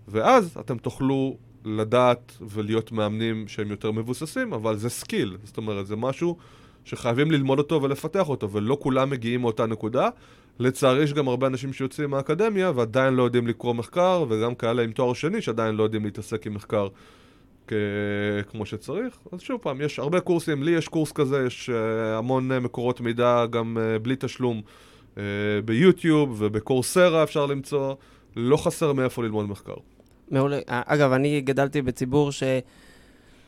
[0.08, 5.96] ואז אתם תוכלו לדעת ולהיות מאמנים שהם יותר מבוססים, אבל זה skill, זאת אומרת, זה
[5.96, 6.36] משהו
[6.86, 10.08] שחייבים ללמוד אותו ולפתח אותו, ולא כולם מגיעים מאותה נקודה.
[10.58, 14.92] לצערי יש גם הרבה אנשים שיוצאים מהאקדמיה ועדיין לא יודעים לקרוא מחקר, וגם כאלה עם
[14.92, 16.88] תואר שני שעדיין לא יודעים להתעסק עם מחקר
[17.66, 17.72] כ...
[18.50, 19.18] כמו שצריך.
[19.32, 21.72] אז שוב פעם, יש הרבה קורסים, לי יש קורס כזה, יש uh,
[22.18, 24.62] המון uh, מקורות מידע גם uh, בלי תשלום
[25.64, 27.94] ביוטיוב ובקורסרה אפשר למצוא,
[28.36, 29.74] לא חסר מאיפה ללמוד מחקר.
[30.30, 30.58] מעולה.
[30.66, 32.42] אגב, אני גדלתי בציבור ש...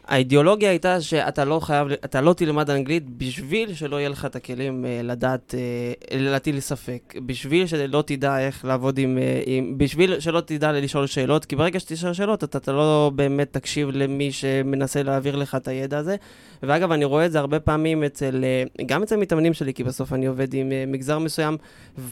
[0.08, 4.84] האידיאולוגיה הייתה שאתה לא חייב, אתה לא תלמד אנגלית בשביל שלא יהיה לך את הכלים
[4.84, 10.40] uh, לדעת, uh, להטיל ספק, בשביל שלא תדע איך לעבוד עם, uh, עם, בשביל שלא
[10.40, 15.36] תדע לשאול שאלות, כי ברגע שתשאל שאלות, אתה, אתה לא באמת תקשיב למי שמנסה להעביר
[15.36, 16.16] לך את הידע הזה.
[16.62, 18.44] ואגב, אני רואה את זה הרבה פעמים אצל,
[18.78, 21.56] uh, גם אצל מתאמנים שלי, כי בסוף אני עובד עם uh, מגזר מסוים,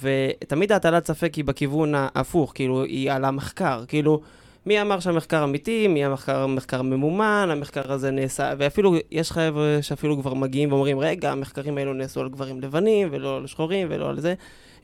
[0.00, 4.20] ותמיד ההטלת ספק היא בכיוון ההפוך, כאילו, היא על המחקר, כאילו...
[4.66, 10.20] מי אמר שהמחקר אמיתי, מי המחקר המחקר ממומן, המחקר הזה נעשה, ואפילו יש חבר'ה שאפילו
[10.20, 14.20] כבר מגיעים ואומרים, רגע, המחקרים האלו נעשו על גברים לבנים, ולא על שחורים, ולא על
[14.20, 14.34] זה.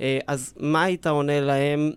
[0.00, 1.90] אה, אז מה היית עונה להם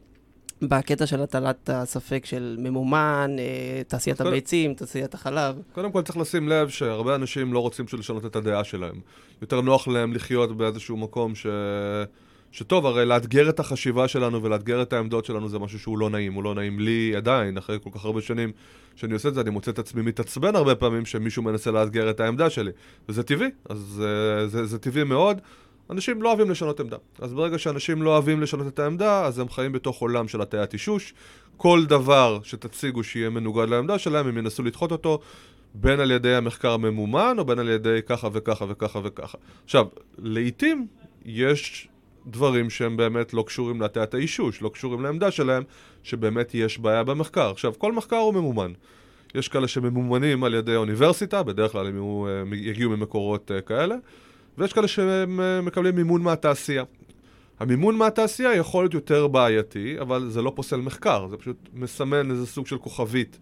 [0.62, 5.62] בקטע של הטלת הספק של ממומן, אה, תעשיית הביצים, תעשיית החלב?
[5.72, 9.00] קודם כל צריך לשים לב שהרבה אנשים לא רוצים לשנות את הדעה שלהם.
[9.42, 11.46] יותר נוח להם לחיות באיזשהו מקום ש...
[12.56, 16.34] שטוב, הרי לאתגר את החשיבה שלנו ולאתגר את העמדות שלנו זה משהו שהוא לא נעים,
[16.34, 18.52] הוא לא נעים לי עדיין, אחרי כל כך הרבה שנים
[18.96, 22.20] שאני עושה את זה, אני מוצא את עצמי מתעצבן הרבה פעמים שמישהו מנסה לאתגר את
[22.20, 22.72] העמדה שלי,
[23.10, 25.42] וזה טבעי, אז זה, זה, זה טבעי מאוד.
[25.90, 26.98] אנשים לא אוהבים לשנות עמדה.
[27.20, 30.74] אז ברגע שאנשים לא אוהבים לשנות את העמדה, אז הם חיים בתוך עולם של הטיית
[30.74, 31.14] אישוש.
[31.58, 35.20] כל דבר שתציגו שיהיה מנוגד לעמדה שלהם, הם ינסו לדחות אותו,
[35.74, 39.38] בין על ידי המחקר הממומן, או בין על ידי ככה וככה וככה וככה.
[39.66, 39.86] עכשיו,
[40.18, 40.88] לעיתים
[41.26, 41.88] יש
[42.28, 45.64] דברים שהם באמת לא קשורים להטיית האישוש, לא קשורים לעמדה שלהם,
[46.04, 47.50] שבאמת יש בעיה במחקר.
[47.50, 48.72] עכשיו, כל מחקר הוא ממומן.
[49.36, 53.96] יש כאלה שממומנים על ידי האוניברסיטה, בדרך כלל הם אה, יגיעו ממקורות אה, כאלה,
[54.58, 56.84] ויש כאלה שמקבלים מימון מהתעשייה.
[57.60, 62.46] המימון מהתעשייה יכול להיות יותר בעייתי, אבל זה לא פוסל מחקר, זה פשוט מסמן איזה
[62.46, 63.38] סוג של כוכבית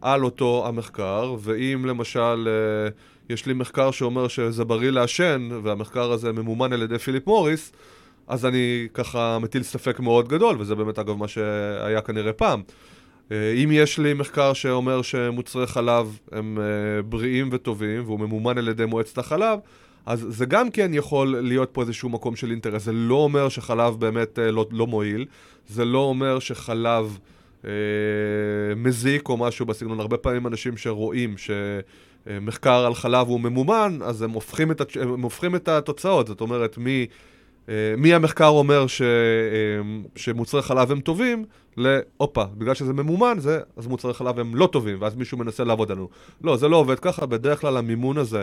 [0.00, 2.90] על אותו המחקר, ואם למשל אה,
[3.30, 7.72] יש לי מחקר שאומר שזה בריא לעשן, והמחקר הזה ממומן על ידי פיליפ מוריס,
[8.30, 12.62] אז אני ככה מטיל ספק מאוד גדול, וזה באמת אגב מה שהיה כנראה פעם.
[13.32, 18.68] אה, אם יש לי מחקר שאומר שמוצרי חלב הם אה, בריאים וטובים, והוא ממומן על
[18.68, 19.58] ידי מועצת החלב,
[20.06, 22.82] אז זה גם כן יכול להיות פה איזשהו מקום של אינטרס.
[22.82, 25.26] זה לא אומר שחלב באמת אה, לא, לא מועיל,
[25.68, 27.18] זה לא אומר שחלב
[27.64, 27.70] אה,
[28.76, 30.00] מזיק או משהו בסגנון.
[30.00, 31.34] הרבה פעמים אנשים שרואים
[32.26, 36.26] שמחקר על חלב הוא ממומן, אז הם הופכים את, הם הופכים את התוצאות.
[36.26, 37.06] זאת אומרת, מי...
[37.70, 39.06] אה, מי המחקר אומר ש, אה,
[40.16, 41.44] שמוצרי חלב הם טובים,
[41.76, 45.90] להופה, בגלל שזה ממומן, זה, אז מוצרי חלב הם לא טובים, ואז מישהו מנסה לעבוד
[45.90, 46.08] עלינו.
[46.44, 48.42] לא, זה לא עובד ככה, בדרך כלל המימון הזה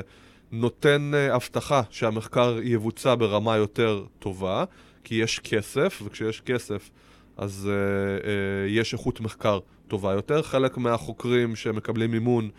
[0.52, 4.63] נותן אה, הבטחה שהמחקר יבוצע ברמה יותר טובה,
[5.04, 6.90] כי יש כסף, וככשיש כסף
[7.38, 8.28] אז אה, אה,
[8.68, 10.42] יש איכות מחקר טובה יותר.
[10.42, 12.50] חלק מהחוקרים שמקבלים מימון,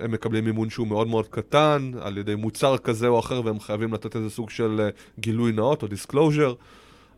[0.00, 3.94] הם מקבלים מימון שהוא מאוד מאוד קטן, על ידי מוצר כזה או אחר, והם חייבים
[3.94, 6.54] לתת איזה סוג של אה, גילוי נאות או disclosure.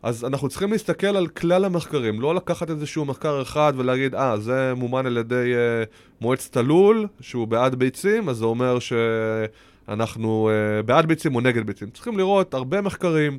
[0.03, 4.73] אז אנחנו צריכים להסתכל על כלל המחקרים, לא לקחת איזשהו מחקר אחד ולהגיד, אה, זה
[4.75, 5.89] מומן על ידי אה,
[6.21, 11.89] מועצת הלול, שהוא בעד ביצים, אז זה אומר שאנחנו uh, בעד ביצים או נגד ביצים.
[11.89, 13.37] צריכים לראות הרבה מחקרים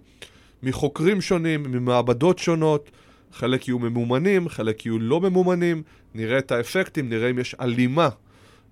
[0.62, 2.90] מחוקרים שונים, ממעבדות שונות,
[3.32, 5.82] חלק יהיו ממומנים, חלק יהיו לא ממומנים,
[6.14, 8.08] נראה את האפקטים, נראה אם יש הלימה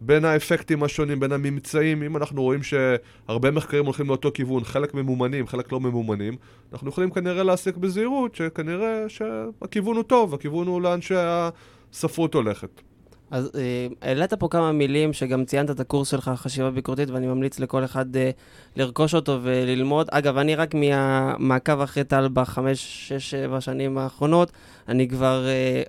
[0.06, 5.46] בין האפקטים השונים, בין הממצאים, אם אנחנו רואים שהרבה מחקרים הולכים לאותו כיוון, חלק ממומנים,
[5.46, 6.36] חלק לא ממומנים,
[6.72, 12.82] אנחנו יכולים כנראה להסיק בזהירות שכנראה שהכיוון הוא טוב, הכיוון הוא לאן שהספרות הולכת.
[13.30, 17.60] אז אה, העלית פה כמה מילים שגם ציינת את הקורס שלך, חשיבה ביקורתית, ואני ממליץ
[17.60, 18.30] לכל אחד אה,
[18.76, 20.08] לרכוש אותו וללמוד.
[20.10, 24.52] אגב, אני רק מהמעקב אחרי טל בחמש, שש, שבע שנים האחרונות,
[24.88, 25.82] אני כבר אה,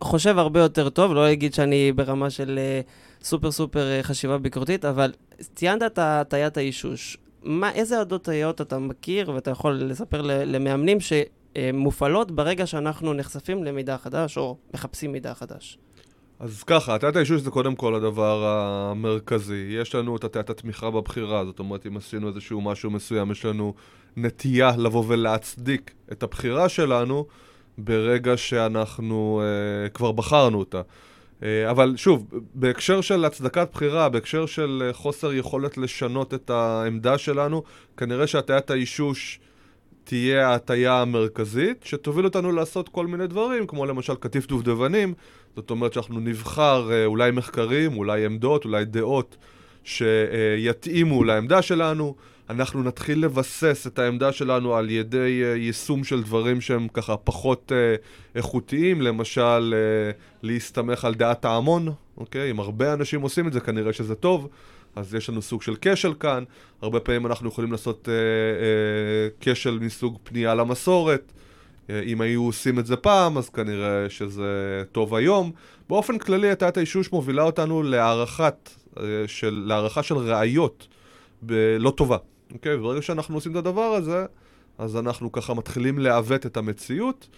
[0.00, 2.80] חושב הרבה יותר טוב, לא אגיד שאני ברמה של אה,
[3.22, 5.12] סופר סופר אה, חשיבה ביקורתית, אבל
[5.54, 7.18] ציינת את הטיית האישוש.
[7.42, 13.96] מה, איזה עדות טעיות אתה מכיר, ואתה יכול לספר למאמנים שמופעלות ברגע שאנחנו נחשפים למידע
[13.98, 15.78] חדש, או מחפשים מידע חדש?
[16.40, 19.76] אז ככה, הטיית האישוש זה קודם כל הדבר המרכזי.
[19.80, 23.74] יש לנו את הטיית התמיכה בבחירה, זאת אומרת, אם עשינו איזשהו משהו מסוים, יש לנו
[24.16, 27.26] נטייה לבוא ולהצדיק את הבחירה שלנו
[27.78, 30.82] ברגע שאנחנו uh, כבר בחרנו אותה.
[31.40, 37.18] Uh, אבל שוב, בהקשר של הצדקת בחירה, בהקשר של uh, חוסר יכולת לשנות את העמדה
[37.18, 37.62] שלנו,
[37.96, 39.40] כנראה שהטיית האישוש
[40.04, 45.14] תהיה ההטייה המרכזית, שתוביל אותנו לעשות כל מיני דברים, כמו למשל קטיף דובדבנים,
[45.56, 49.36] זאת אומרת שאנחנו נבחר אה, אולי מחקרים, אולי עמדות, אולי דעות
[49.84, 52.14] שיתאימו לעמדה שלנו.
[52.50, 57.72] אנחנו נתחיל לבסס את העמדה שלנו על ידי אה, יישום של דברים שהם ככה פחות
[57.74, 57.94] אה,
[58.34, 59.74] איכותיים, למשל
[60.42, 62.50] להסתמך על דעת ההמון, אוקיי?
[62.50, 64.48] אם הרבה אנשים עושים את זה, כנראה שזה טוב.
[64.96, 66.44] אז יש לנו סוג של כשל כאן,
[66.82, 71.32] הרבה פעמים אנחנו יכולים לעשות אה, אה, כשל מסוג פנייה למסורת,
[71.90, 75.52] אה, אם היו עושים את זה פעם, אז כנראה שזה טוב היום.
[75.88, 80.88] באופן כללי, הטעת האישוש מובילה אותנו להערכת, אה, של, להערכה של ראיות
[81.42, 82.16] ב- לא טובה.
[82.54, 82.74] אוקיי?
[82.74, 84.26] וברגע שאנחנו עושים את הדבר הזה,
[84.78, 87.28] אז אנחנו ככה מתחילים לעוות את המציאות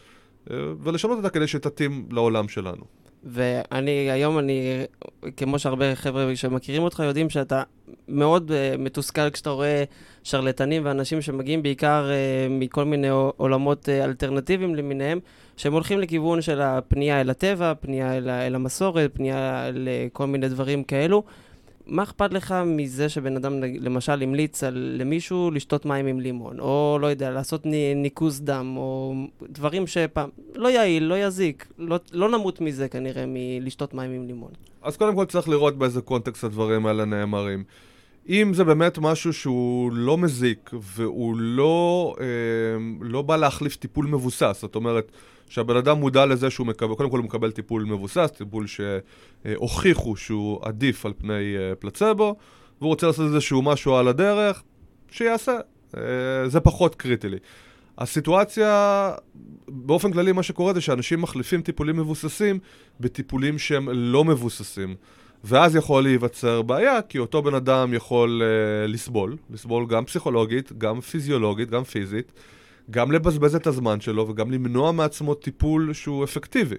[0.51, 2.85] אה, ולשנות אותה כדי שתתאים לעולם שלנו.
[3.25, 4.85] ואני, היום אני,
[5.37, 7.63] כמו שהרבה חבר'ה שמכירים אותך יודעים שאתה
[8.09, 9.85] מאוד uh, מתוסכל כשאתה רואה
[10.23, 15.21] שרלטנים ואנשים שמגיעים בעיקר uh, מכל מיני עולמות uh, אלטרנטיביים למיניהם,
[15.57, 20.85] שהם הולכים לכיוון של הפנייה אל הטבע, פנייה אל, אל המסורת, פנייה לכל מיני דברים
[20.85, 21.23] כאלו.
[21.91, 26.99] מה אכפת לך מזה שבן אדם למשל המליץ על, למישהו לשתות מים עם לימון, או
[27.01, 27.63] לא יודע, לעשות
[27.97, 33.95] ניקוז דם, או דברים שפעם, לא יעיל, לא יזיק, לא, לא נמות מזה כנראה מלשתות
[33.95, 34.51] מים עם לימון.
[34.83, 37.65] אז קודם כל צריך לראות באיזה קונטקסט הדברים האלה נאמרים.
[38.29, 42.27] אם זה באמת משהו שהוא לא מזיק, והוא לא, אה,
[43.01, 45.13] לא בא להחליף טיפול מבוסס, זאת אומרת,
[45.51, 50.59] שהבן אדם מודע לזה שהוא מקבל, קודם כל הוא מקבל טיפול מבוסס, טיפול שהוכיחו שהוא
[50.63, 52.37] עדיף על פני אה, פלצבו,
[52.81, 54.63] והוא רוצה לעשות איזשהו משהו על הדרך,
[55.11, 55.57] שיעשה.
[55.97, 57.37] אה, זה פחות קריטי לי.
[57.99, 59.13] הסיטואציה,
[59.69, 62.59] באופן כללי מה שקורה זה שאנשים מחליפים טיפולים מבוססים
[63.01, 64.95] בטיפולים שהם לא מבוססים.
[65.45, 71.01] ואז יכול להיווצר בעיה, כי אותו בן אדם יכול uh, לסבול, לסבול גם פסיכולוגית, גם
[71.01, 72.33] פיזיולוגית, גם פיזית,
[72.91, 76.77] גם לבזבז את הזמן שלו וגם למנוע מעצמו טיפול שהוא אפקטיבי.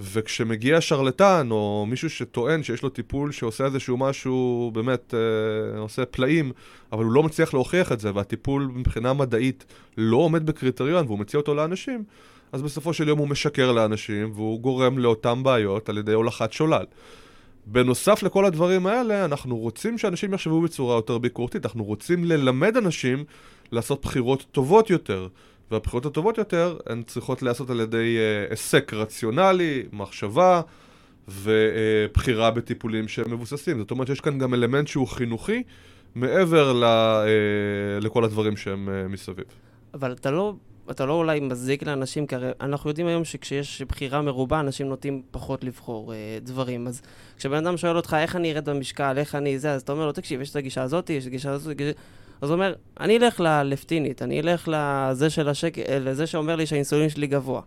[0.00, 6.52] וכשמגיע שרלטן או מישהו שטוען שיש לו טיפול שעושה איזשהו משהו באמת אה, עושה פלאים,
[6.92, 9.64] אבל הוא לא מצליח להוכיח את זה והטיפול מבחינה מדעית
[9.98, 12.04] לא עומד בקריטריון והוא מציע אותו לאנשים,
[12.52, 16.84] אז בסופו של יום הוא משקר לאנשים, והוא גורם לאותן בעיות על ידי הולכת שולל.
[17.66, 23.24] בנוסף לכל הדברים האלה, אנחנו רוצים שאנשים יחשבו בצורה יותר ביקורתית, אנחנו רוצים ללמד אנשים
[23.74, 25.28] לעשות בחירות טובות יותר.
[25.70, 30.60] והבחירות הטובות יותר הן צריכות להיעשות על ידי uh, היסק רציונלי, מחשבה
[31.28, 33.78] ובחירה בטיפולים שהם מבוססים.
[33.78, 35.62] זאת אומרת שיש כאן גם אלמנט שהוא חינוכי
[36.14, 39.44] מעבר ל, uh, לכל הדברים שהם uh, מסביב.
[39.94, 40.54] אבל אתה לא,
[40.90, 45.22] אתה לא אולי מזיק לאנשים, כי הרי אנחנו יודעים היום שכשיש בחירה מרובה, אנשים נוטים
[45.30, 46.86] פחות לבחור uh, דברים.
[46.86, 47.02] אז
[47.38, 50.12] כשבן אדם שואל אותך איך אני ארד במשקל, איך אני זה, אז אתה אומר לו,
[50.12, 51.76] תקשיב, יש את הגישה הזאת, יש את הגישה הזאת,
[52.44, 55.74] אז הוא אומר, אני אלך ללפטינית, אני אלך לזה, של השק...
[56.00, 57.60] לזה שאומר לי שהאינסולין שלי גבוה.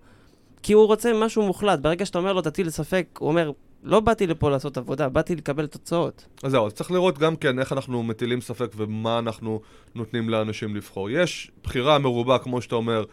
[0.64, 1.80] כי הוא רוצה משהו מוחלט.
[1.80, 3.52] ברגע שאתה אומר לו, תטיל ספק, הוא אומר,
[3.84, 6.26] לא באתי לפה לעשות עבודה, באתי לקבל תוצאות.
[6.44, 9.62] אז זהו, אז צריך לראות גם כן איך אנחנו מטילים ספק ומה אנחנו
[9.96, 11.10] נותנים לאנשים לבחור.
[11.10, 13.04] יש בחירה מרובה, כמו שאתה אומר,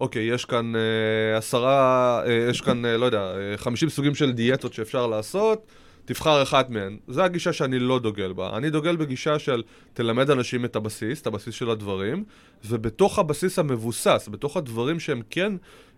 [0.00, 4.32] אוקיי, יש כאן אה, עשרה, אה, יש כאן, אה, לא יודע, אה, חמישים סוגים של
[4.32, 5.66] דיאטות שאפשר לעשות.
[6.04, 6.98] תבחר אחת מהן.
[7.08, 8.56] זו הגישה שאני לא דוגל בה.
[8.56, 9.62] אני דוגל בגישה של
[9.92, 12.24] תלמד אנשים את הבסיס, את הבסיס של הדברים,
[12.64, 15.52] ובתוך הבסיס המבוסס, בתוך הדברים שהם כן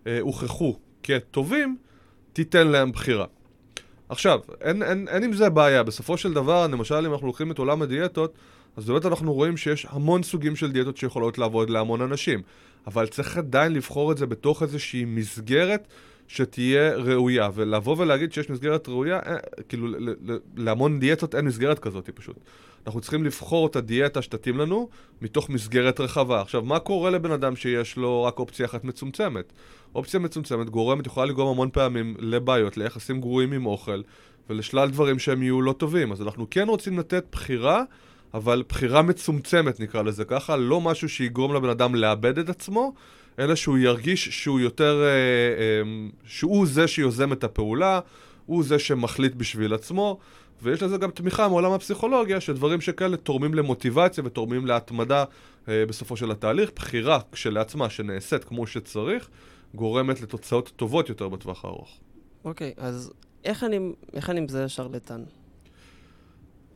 [0.07, 1.77] אה, הוכחו כטובים,
[2.33, 3.25] תיתן להם בחירה.
[4.09, 5.83] עכשיו, אין, אין, אין עם זה בעיה.
[5.83, 8.33] בסופו של דבר, למשל, אם אנחנו לוקחים את עולם הדיאטות,
[8.77, 12.41] אז באמת אנחנו רואים שיש המון סוגים של דיאטות שיכולות לעבוד להמון אנשים.
[12.87, 15.87] אבל צריך עדיין לבחור את זה בתוך איזושהי מסגרת
[16.27, 19.35] שתהיה ראויה, ולבוא ולהגיד שיש מסגרת ראויה, אה,
[19.69, 19.87] כאילו
[20.57, 22.35] להמון דיאטות אין מסגרת כזאת פשוט.
[22.87, 24.89] אנחנו צריכים לבחור את הדיאטה שתתאים לנו
[25.21, 26.41] מתוך מסגרת רחבה.
[26.41, 29.53] עכשיו, מה קורה לבן אדם שיש לו רק אופציה אחת מצומצמת?
[29.95, 34.01] אופציה מצומצמת גורמת, יכולה לגרום המון פעמים לבעיות, ליחסים גרועים עם אוכל,
[34.49, 36.11] ולשלל דברים שהם יהיו לא טובים.
[36.11, 37.83] אז אנחנו כן רוצים לתת בחירה,
[38.33, 42.93] אבל בחירה מצומצמת נקרא לזה ככה, לא משהו שיגרום לבן אדם לאבד את עצמו,
[43.39, 47.99] אלא שהוא ירגיש שהוא יותר, אה, אה, שהוא זה שיוזם את הפעולה,
[48.45, 50.19] הוא זה שמחליט בשביל עצמו,
[50.61, 55.23] ויש לזה גם תמיכה מעולם הפסיכולוגיה, שדברים שכאלה תורמים למוטיבציה ותורמים להתמדה
[55.67, 56.71] אה, בסופו של התהליך.
[56.75, 59.29] בחירה כשלעצמה שנעשית כמו שצריך,
[59.75, 61.99] גורמת לתוצאות טובות יותר בטווח הארוך.
[62.45, 63.11] אוקיי, okay, אז
[63.43, 63.79] איך אני,
[64.13, 65.23] איך אני מזהה שרלטן?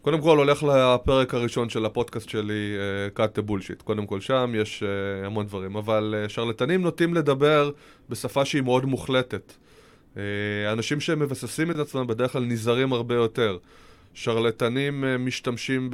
[0.01, 2.75] קודם כל הולך לפרק הראשון של הפודקאסט שלי,
[3.13, 3.83] uh, cut the bullshit.
[3.83, 7.71] קודם כל שם יש uh, המון דברים, אבל uh, שרלטנים נוטים לדבר
[8.09, 9.53] בשפה שהיא מאוד מוחלטת.
[10.71, 13.57] אנשים שמבססים את עצמם בדרך כלל נזהרים הרבה יותר.
[14.13, 15.89] שרלטנים משתמשים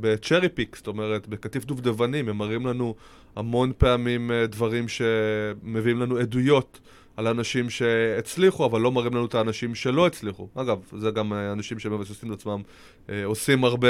[0.00, 2.94] בצ'רי פיק, זאת אומרת, בקטיף דובדבנים, הם מראים לנו
[3.36, 6.80] המון פעמים דברים שמביאים לנו עדויות.
[7.18, 10.48] על אנשים שהצליחו, אבל לא מראים לנו את האנשים שלא הצליחו.
[10.54, 12.62] אגב, זה גם אה, אנשים שמבססים את עצמם
[13.08, 13.88] אה, עושים הרבה,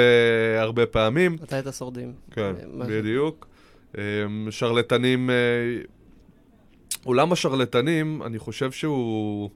[0.58, 1.36] הרבה פעמים.
[1.42, 2.12] אתה את השורדים.
[2.30, 3.46] כן, אה, בדיוק.
[3.98, 4.02] אה,
[4.50, 5.34] שרלטנים, אה,
[7.04, 9.50] עולם השרלטנים, אני חושב שהוא...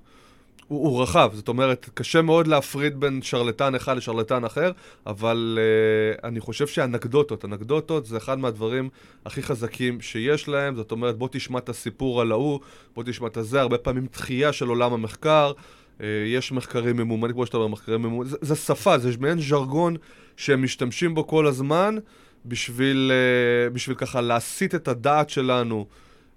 [0.72, 4.72] הוא, הוא רחב, זאת אומרת, קשה מאוד להפריד בין שרלטן אחד לשרלטן אחר,
[5.06, 8.88] אבל uh, אני חושב שאנקדוטות, אנקדוטות זה אחד מהדברים
[9.26, 12.60] הכי חזקים שיש להם, זאת אומרת, בוא תשמע את הסיפור על ההוא,
[12.94, 15.52] בוא תשמע את הזה, הרבה פעמים דחייה של עולם המחקר,
[15.98, 19.96] uh, יש מחקרים ממומנים, כמו שאתה אומר, מחקרים ממומנים, זה, זה שפה, זה מעין ז'רגון
[20.36, 21.96] שהם משתמשים בו כל הזמן,
[22.46, 25.86] בשביל, uh, בשביל ככה להסיט את הדעת שלנו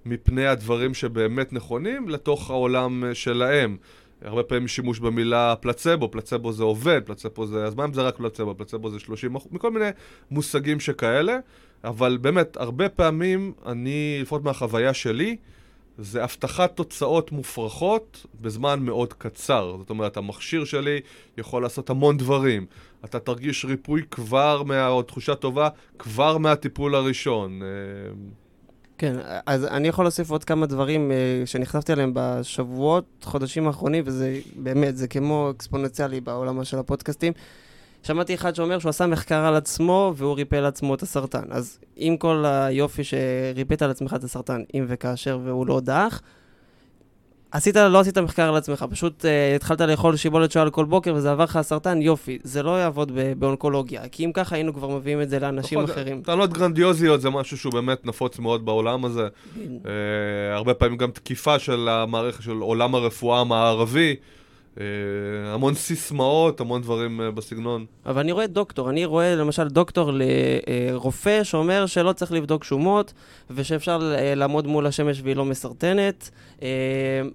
[0.05, 3.77] מפני הדברים שבאמת נכונים לתוך העולם שלהם.
[4.25, 7.65] הרבה פעמים שימוש במילה פלצבו, פלצבו זה עובד, פלצבו זה...
[7.65, 8.55] אז מה אם זה רק פלצבו?
[8.57, 9.89] פלצבו זה 30 אחוז, מכל מיני
[10.31, 11.37] מושגים שכאלה,
[11.83, 15.35] אבל באמת, הרבה פעמים אני, לפחות מהחוויה שלי,
[15.97, 19.75] זה הבטחת תוצאות מופרכות בזמן מאוד קצר.
[19.79, 20.99] זאת אומרת, המכשיר שלי
[21.37, 22.65] יכול לעשות המון דברים.
[23.05, 24.87] אתה תרגיש ריפוי כבר, מה...
[24.87, 27.61] או תחושה טובה, כבר מהטיפול הראשון.
[28.95, 34.03] אה, כן, אז אני יכול להוסיף עוד כמה דברים uh, שנחשפתי עליהם בשבועות, חודשים האחרונים,
[34.07, 37.33] וזה באמת, זה כמו אקספוננציאלי בעולם של הפודקאסטים.
[38.03, 41.43] שמעתי אחד שאומר שהוא עשה מחקר על עצמו והוא ריפא לעצמו את הסרטן.
[41.51, 46.21] אז עם כל היופי שריפאת על עצמך את הסרטן, אם וכאשר והוא לא דח,
[47.55, 51.31] עשית, לא עשית מחקר על עצמך, פשוט uh, התחלת לאכול שיבולת שועל כל בוקר וזה
[51.31, 52.37] עבר לך סרטן, יופי.
[52.43, 56.21] זה לא יעבוד באונקולוגיה, כי אם ככה היינו כבר מביאים את זה לאנשים נכון, אחרים.
[56.21, 59.27] טענות גרנדיוזיות זה משהו שהוא באמת נפוץ מאוד בעולם הזה.
[59.57, 59.87] uh,
[60.53, 64.15] הרבה פעמים גם תקיפה של המערכת של עולם הרפואה המערבי.
[64.79, 64.85] אה,
[65.53, 67.85] המון סיסמאות, המון דברים אה, בסגנון.
[68.05, 73.13] אבל אני רואה דוקטור, אני רואה למשל דוקטור לרופא שאומר שלא צריך לבדוק שומות,
[73.49, 76.29] ושאפשר אה, לעמוד מול השמש והיא לא מסרטנת.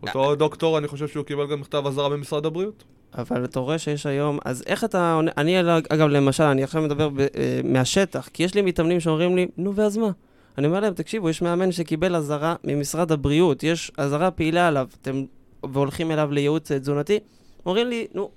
[0.02, 2.84] אותו דוקטור, אני חושב שהוא קיבל גם מכתב אזהרה ממשרד הבריאות.
[3.18, 7.26] אבל אתה רואה שיש היום, אז איך אתה אני אגב, למשל, אני עכשיו מדבר ב,
[7.64, 10.10] מהשטח, כי יש לי מתאמנים שאומרים לי, נו ואז מה?
[10.58, 15.24] אני אומר להם, תקשיבו, יש מאמן שקיבל אזהרה ממשרד הבריאות, יש אזהרה פעילה עליו, אתם
[15.72, 17.18] והולכים אליו לייעוץ תזונתי,
[17.66, 18.30] אומרים לי, נו,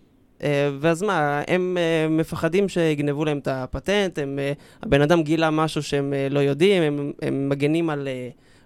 [0.43, 4.53] אה, ואז מה, הם אה, מפחדים שיגנבו להם את הפטנט, הם, אה,
[4.83, 8.07] הבן אדם גילה משהו שהם לא יודעים, הם, הם מגנים על,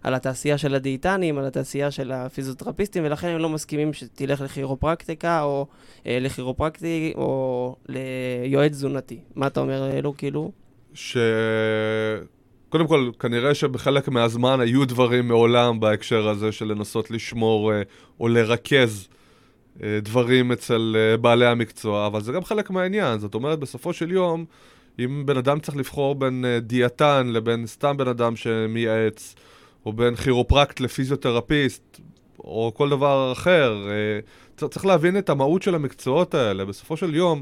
[0.03, 5.67] על התעשייה של הדיאטנים, על התעשייה של הפיזיותרפיסטים, ולכן הם לא מסכימים שתלך לכירופרקטיקה, או
[6.05, 9.19] לכירופרקטי, או ליועץ תזונתי.
[9.35, 10.51] מה אתה אומר, אלו, כאילו?
[10.93, 11.17] ש...
[12.69, 17.71] קודם כל, כנראה שבחלק מהזמן היו דברים מעולם בהקשר הזה של לנסות לשמור
[18.19, 19.07] או לרכז
[19.83, 23.19] אה, דברים אצל אה, בעלי המקצוע, אבל זה גם חלק מהעניין.
[23.19, 24.45] זאת אומרת, בסופו של יום,
[24.99, 29.35] אם בן אדם צריך לבחור בין אה, דיאטן לבין סתם בן אדם שמייעץ,
[29.85, 32.01] או בין כירופרקט לפיזיותרפיסט,
[32.39, 33.87] או כל דבר אחר,
[34.55, 36.65] צריך להבין את המהות של המקצועות האלה.
[36.65, 37.41] בסופו של יום,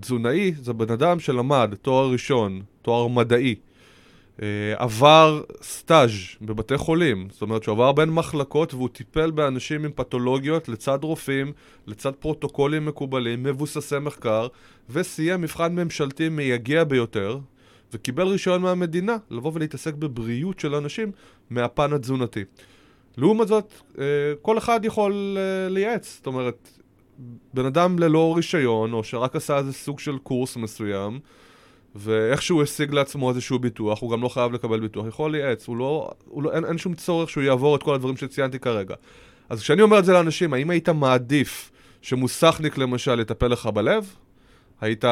[0.00, 3.54] תזונאי זה בן אדם שלמד תואר ראשון, תואר מדעי.
[4.42, 6.10] אה, עבר סטאז'
[6.42, 11.52] בבתי חולים, זאת אומרת שהוא עבר בין מחלקות והוא טיפל באנשים עם פתולוגיות לצד רופאים,
[11.86, 14.46] לצד פרוטוקולים מקובלים, מבוססי מחקר,
[14.90, 17.38] וסיים מבחן ממשלתי מייגע ביותר,
[17.92, 21.12] וקיבל רישיון מהמדינה לבוא ולהתעסק בבריאות של אנשים
[21.50, 22.44] מהפן התזונתי.
[23.16, 24.04] לעומת זאת, אה,
[24.42, 26.68] כל אחד יכול אה, לייעץ, זאת אומרת,
[27.54, 31.18] בן אדם ללא רישיון, או שרק עשה איזה סוג של קורס מסוים,
[31.94, 36.10] ואיכשהו השיג לעצמו איזשהו ביטוח, הוא גם לא חייב לקבל ביטוח, יכול לייעץ, הוא לא,
[36.24, 38.94] הוא לא, אין, אין שום צורך שהוא יעבור את כל הדברים שציינתי כרגע.
[39.48, 41.70] אז כשאני אומר את זה לאנשים, האם היית מעדיף
[42.02, 44.16] שמוסכניק למשל יטפל לך בלב?
[44.80, 45.04] היית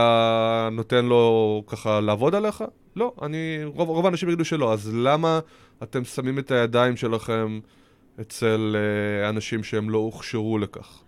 [0.72, 2.64] נותן לו ככה לעבוד עליך?
[2.96, 5.40] לא, אני, רוב, רוב האנשים יגידו שלא, אז למה
[5.82, 7.60] אתם שמים את הידיים שלכם
[8.20, 11.02] אצל uh, אנשים שהם לא הוכשרו לכך?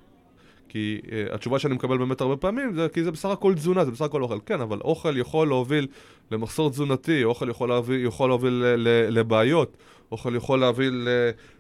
[0.75, 3.91] כי uh, התשובה שאני מקבל באמת הרבה פעמים זה כי זה בסך הכל תזונה, זה
[3.91, 4.39] בסך הכל אוכל.
[4.47, 5.87] כן, אבל אוכל יכול להוביל
[6.31, 9.77] למחסור תזונתי, אוכל יכול להוביל, יכול להוביל ל, ל, לבעיות,
[10.13, 11.09] אוכל יכול להוביל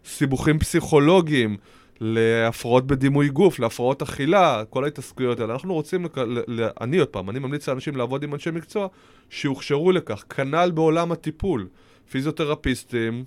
[0.04, 1.56] לסיבוכים פסיכולוגיים,
[2.00, 5.52] להפרעות בדימוי גוף, להפרעות אכילה, כל ההתעסקויות האלה.
[5.52, 6.18] אנחנו רוצים, לק...
[6.18, 6.38] ל...
[6.48, 6.68] ל...
[6.80, 8.88] אני עוד פעם, אני ממליץ לאנשים לעבוד עם אנשי מקצוע
[9.30, 10.24] שהוכשרו לכך.
[10.36, 11.68] כנ"ל בעולם הטיפול.
[12.10, 13.24] פיזיותרפיסטים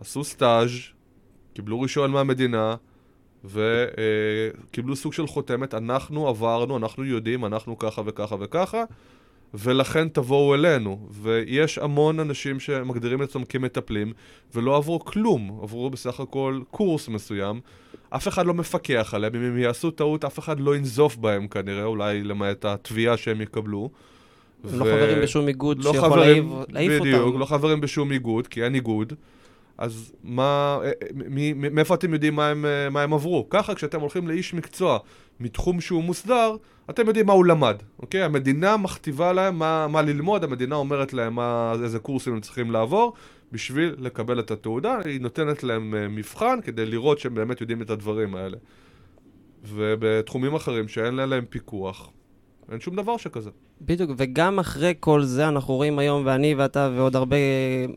[0.00, 0.70] עשו סטאז',
[1.54, 2.74] קיבלו רישיון מהמדינה,
[3.44, 8.84] וקיבלו סוג של חותמת, אנחנו עברנו, אנחנו יודעים, אנחנו ככה וככה וככה,
[9.54, 11.08] ולכן תבואו אלינו.
[11.10, 14.12] ויש המון אנשים שמגדירים את עצמם כמטפלים,
[14.54, 17.60] ולא עברו כלום, עברו בסך הכל קורס מסוים.
[18.10, 21.84] אף אחד לא מפקח עליהם, אם הם יעשו טעות, אף אחד לא ינזוף בהם כנראה,
[21.84, 23.90] אולי למעט התביעה שהם יקבלו.
[24.64, 24.78] הם ו...
[24.78, 27.04] לא חברים בשום איגוד לא שיכול חברים, להעיף אותם.
[27.04, 29.12] בדיוק, לא חברים בשום איגוד, כי אין איגוד.
[29.82, 33.46] אז מה, אה, אה, מאיפה אתם יודעים מה הם, אה, מה הם עברו?
[33.50, 34.98] ככה כשאתם הולכים לאיש מקצוע
[35.40, 36.56] מתחום שהוא מוסדר,
[36.90, 38.22] אתם יודעים מה הוא למד, אוקיי?
[38.22, 43.12] המדינה מכתיבה להם מה, מה ללמוד, המדינה אומרת להם מה, איזה קורסים הם צריכים לעבור
[43.52, 48.34] בשביל לקבל את התעודה, היא נותנת להם מבחן כדי לראות שהם באמת יודעים את הדברים
[48.34, 48.56] האלה.
[49.64, 52.10] ובתחומים אחרים שאין להם פיקוח,
[52.72, 53.50] אין שום דבר שכזה.
[53.80, 57.36] בדיוק, וגם אחרי כל זה אנחנו רואים היום, ואני ואתה ועוד הרבה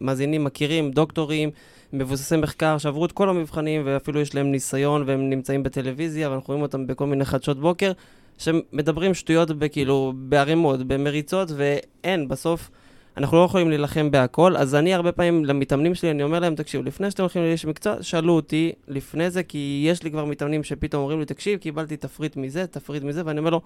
[0.02, 1.50] מאזינים מכירים דוקטורים,
[1.98, 6.62] מבוססי מחקר שעברו את כל המבחנים ואפילו יש להם ניסיון והם נמצאים בטלוויזיה ואנחנו רואים
[6.62, 7.92] אותם בכל מיני חדשות בוקר,
[8.38, 12.70] שמדברים שטויות בכאילו, בערימות, במריצות, ואין, בסוף
[13.18, 16.84] אנחנו לא יכולים להילחם בהכל, אז אני הרבה פעמים למתאמנים שלי, אני אומר להם, תקשיבו,
[16.84, 21.02] לפני שאתם הולכים לאיש מקצוע, שאלו אותי לפני זה, כי יש לי כבר מתאמנים שפתאום
[21.02, 23.62] אומרים לי, תקשיב, קיבלתי תפריט מזה, תפריט מזה, ואני אומר לו,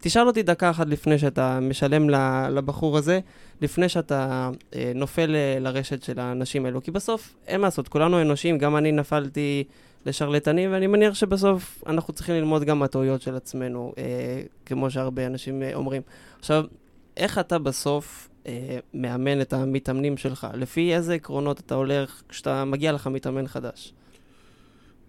[0.00, 2.10] תשאל אותי דקה אחת לפני שאתה משלם
[2.50, 3.20] לבחור הזה,
[3.60, 6.82] לפני שאתה אה, נופל אה, לרשת של האנשים האלו.
[6.82, 9.64] כי בסוף, אין מה לעשות, כולנו אנושים, גם אני נפלתי
[10.06, 15.62] לשרלטנים, ואני מניח שבסוף אנחנו צריכים ללמוד גם מהטעויות של עצמנו, אה, כמו שהרבה אנשים
[15.62, 16.02] אה, אומרים.
[16.38, 16.64] עכשיו,
[17.16, 20.46] איך אתה בסוף אה, מאמן את המתאמנים שלך?
[20.54, 23.92] לפי איזה עקרונות אתה הולך כשאתה מגיע לך מתאמן חדש?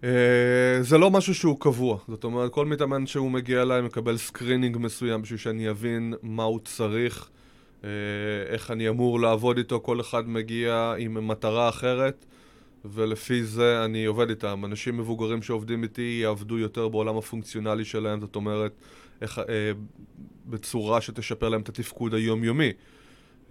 [0.00, 0.04] אה,
[0.80, 5.22] זה לא משהו שהוא קבוע, זאת אומרת, כל מתאמן שהוא מגיע אליי מקבל screening מסוים
[5.22, 7.28] בשביל שאני אבין מה הוא צריך,
[7.80, 7.84] אה,
[8.48, 12.24] איך אני אמור לעבוד איתו, כל אחד מגיע עם מטרה אחרת,
[12.84, 14.64] ולפי זה אני עובד איתם.
[14.64, 18.72] אנשים מבוגרים שעובדים איתי יעבדו יותר בעולם הפונקציונלי שלהם, זאת אומרת,
[19.22, 19.42] איך, uh,
[20.46, 22.72] בצורה שתשפר להם את התפקוד היומיומי.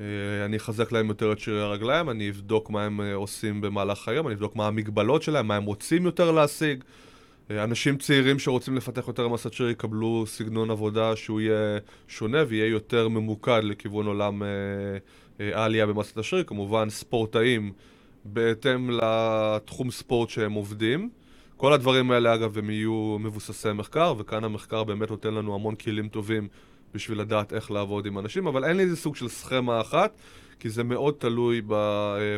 [0.01, 0.05] אה,
[0.45, 4.27] אני אחזק להם יותר את שירי הרגליים, אני אבדוק מה הם אה, עושים במהלך היום,
[4.27, 6.83] אני אבדוק מה המגבלות שלהם, מה הם רוצים יותר להשיג.
[7.51, 11.77] אה, אנשים צעירים שרוצים לפתח יותר מסת שיר יקבלו סגנון עבודה שהוא יהיה
[12.07, 14.43] שונה ויהיה יותר ממוקד לכיוון עולם
[15.39, 16.43] העלייה במסת השריר.
[16.43, 17.71] כמובן ספורטאים
[18.25, 21.09] בהתאם לתחום ספורט שהם עובדים.
[21.57, 26.07] כל הדברים האלה אגב הם יהיו מבוססי מחקר, וכאן המחקר באמת נותן לנו המון כלים
[26.07, 26.47] טובים
[26.93, 30.17] בשביל לדעת איך לעבוד עם אנשים, אבל אין לי איזה סוג של סכמה אחת,
[30.59, 31.61] כי זה מאוד תלוי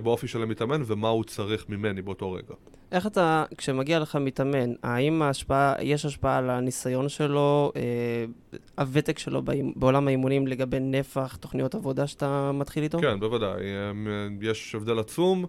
[0.04, 2.54] באופי של המתאמן ומה הוא צריך ממני באותו רגע.
[2.92, 7.82] איך אתה, כשמגיע לך מתאמן, האם ההשפעה, יש השפעה על הניסיון שלו, אה,
[8.78, 9.42] הוותק שלו
[9.76, 13.00] בעולם האימונים לגבי נפח, תוכניות עבודה שאתה מתחיל איתו?
[13.00, 13.62] כן, בוודאי.
[14.42, 15.46] יש הבדל עצום.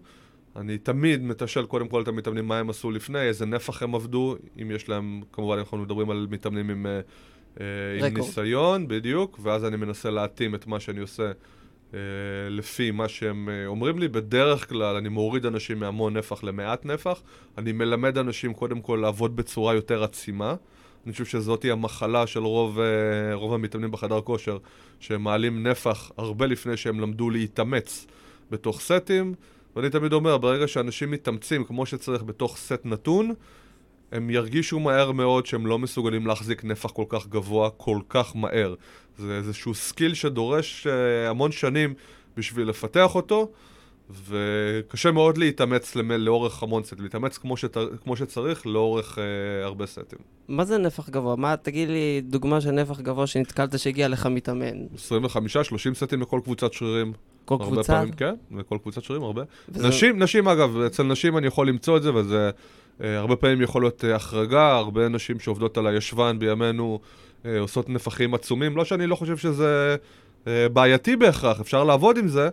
[0.57, 4.37] אני תמיד מתשאל קודם כל את המתאמנים מה הם עשו לפני, איזה נפח הם עבדו,
[4.63, 6.87] אם יש להם, כמובן אנחנו מדברים על מתאמנים עם,
[7.61, 11.33] אה, עם ניסיון, בדיוק, ואז אני מנסה להתאים את מה שאני עושה
[11.95, 11.99] אה,
[12.51, 14.09] לפי מה שהם אה, אומרים לי.
[14.09, 17.23] בדרך כלל אני מוריד אנשים מהמון נפח למעט נפח,
[17.59, 20.55] אני מלמד אנשים קודם כל לעבוד בצורה יותר עצימה.
[21.05, 22.79] אני חושב שזאתי המחלה של רוב,
[23.33, 24.59] רוב המתאמנים בחדר כושר,
[25.01, 28.07] שהם מעלים נפח הרבה לפני שהם למדו להתאמץ
[28.51, 29.35] בתוך סטים.
[29.77, 33.35] ואני תמיד אומר, ברגע שאנשים מתאמצים כמו שצריך בתוך סט נתון,
[34.13, 38.75] הם ירגישו מהר מאוד שהם לא מסוגלים להחזיק נפח כל כך גבוה כל כך מהר.
[39.19, 41.95] זה איזשהו skill שדורש אה, המון שנים
[42.37, 43.51] בשביל לפתח אותו,
[44.29, 49.21] וקשה מאוד להתאמץ לאורך המון סטים, להתאמץ כמו, שת, כמו שצריך לאורך אה,
[49.65, 50.19] הרבה סטים.
[50.49, 51.37] מה זה נפח גבוה?
[51.37, 54.87] מה, תגיד לי דוגמה של נפח גבוה שנתקלת שהגיע לך מתאמן.
[55.09, 57.13] 25-30 סטים לכל קבוצת שרירים.
[57.45, 57.93] כל קבוצה?
[57.93, 59.43] פעמים, כן, לכל קבוצת שרירים, הרבה.
[59.69, 59.89] וזה...
[59.89, 62.51] נשים, נשים אגב, אצל נשים אני יכול למצוא את זה, וזה
[63.03, 67.01] הרבה פעמים יכול להיות uh, החרגה, הרבה נשים שעובדות על הישבן בימינו
[67.43, 68.77] uh, עושות נפחים עצומים.
[68.77, 69.97] לא שאני לא חושב שזה
[70.47, 72.49] בעייתי בהכרח, אפשר לעבוד עם זה,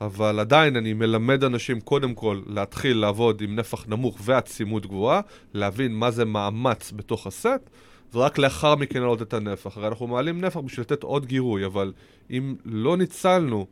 [0.00, 5.20] אבל עדיין אני מלמד אנשים קודם כל להתחיל לעבוד עם נפח נמוך ועצימות גבוהה,
[5.54, 7.70] להבין מה זה מאמץ בתוך הסט.
[8.14, 9.76] ורק לאחר מכן להעלות את הנפח.
[9.76, 11.92] הרי אנחנו מעלים נפח בשביל לתת עוד גירוי, אבל
[12.30, 13.66] אם לא ניצלנו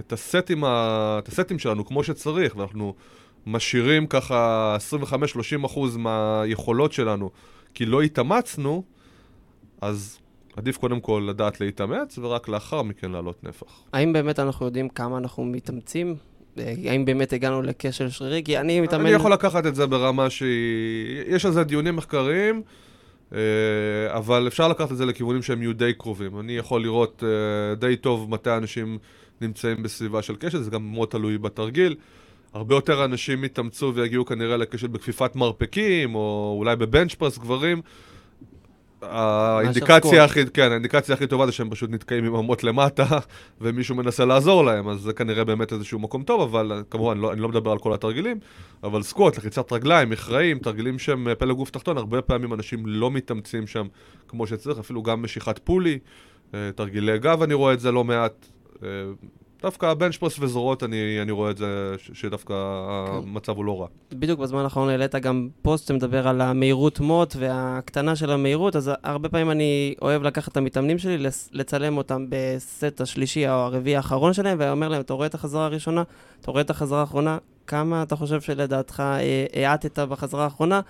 [0.00, 1.18] את הסטים, ה...
[1.18, 2.94] את הסטים שלנו כמו שצריך, ואנחנו
[3.46, 4.76] משאירים ככה
[5.62, 7.30] 25-30 אחוז מהיכולות שלנו,
[7.74, 8.82] כי לא התאמצנו,
[9.80, 10.18] אז
[10.56, 13.82] עדיף קודם כל לדעת להתאמץ, ורק לאחר מכן לעלות נפח.
[13.92, 16.16] האם באמת אנחנו יודעים כמה אנחנו מתאמצים?
[16.56, 18.42] האם באמת הגענו לכשל שרירי?
[18.44, 19.06] כי אני מתאמן...
[19.06, 21.24] אני יכול לקחת את זה ברמה שהיא...
[21.26, 22.62] יש על זה דיונים מחקריים,
[23.32, 23.38] אה,
[24.10, 26.40] אבל אפשר לקחת את זה לכיוונים שהם יהיו די קרובים.
[26.40, 28.98] אני יכול לראות אה, די טוב מתי אנשים
[29.40, 31.96] נמצאים בסביבה של כשל, זה גם מאוד תלוי בתרגיל.
[32.54, 37.82] הרבה יותר אנשים יתאמצו ויגיעו כנראה לכשל בכפיפת מרפקים, או אולי בבנץ' פרס גברים.
[39.02, 43.06] האינדיקציה הכי, כן, האינדיקציה הכי טובה זה שהם פשוט נתקעים עם אמות למטה,
[43.60, 47.40] ומישהו מנסה לעזור להם, אז זה כנראה באמת איזשהו מקום טוב, אבל כמובן, לא, אני
[47.40, 48.38] לא מדבר על כל התרגילים,
[48.82, 53.66] אבל סקוט, לחיצת רגליים, מכרעים, תרגילים שהם פלא גוף תחתון, הרבה פעמים אנשים לא מתאמצים
[53.66, 53.86] שם
[54.28, 55.98] כמו שצריך, אפילו גם משיכת פולי,
[56.54, 58.46] אה, תרגילי גב, אני רואה את זה לא מעט.
[59.62, 62.54] דווקא הבנצ'פרס וזרועות, אני, אני רואה את זה, שדווקא
[63.06, 63.12] כן.
[63.12, 63.86] המצב הוא לא רע.
[64.12, 69.28] בדיוק בזמן האחרון העלית גם פוסט שמדבר על המהירות מוט והקטנה של המהירות, אז הרבה
[69.28, 74.56] פעמים אני אוהב לקחת את המתאמנים שלי, לצלם אותם בסט השלישי או הרביעי האחרון שלהם,
[74.60, 76.02] ואומר להם, אתה רואה את החזרה הראשונה,
[76.40, 79.02] אתה רואה את החזרה האחרונה, כמה אתה חושב שלדעתך
[79.54, 80.80] אה, האטת בחזרה האחרונה?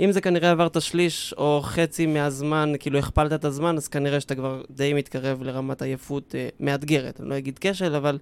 [0.00, 4.34] אם זה כנראה עברת שליש או חצי מהזמן, כאילו הכפלת את הזמן, אז כנראה שאתה
[4.34, 7.20] כבר די מתקרב לרמת עייפות אה, מאתגרת.
[7.20, 8.18] אני לא אגיד כשל, אבל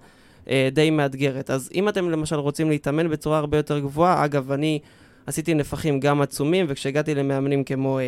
[0.50, 1.50] אה, די מאתגרת.
[1.50, 4.78] אז אם אתם למשל רוצים להתאמן בצורה הרבה יותר גבוהה, אגב, אני
[5.26, 8.04] עשיתי נפחים גם עצומים, וכשהגעתי למאמנים כמו אה,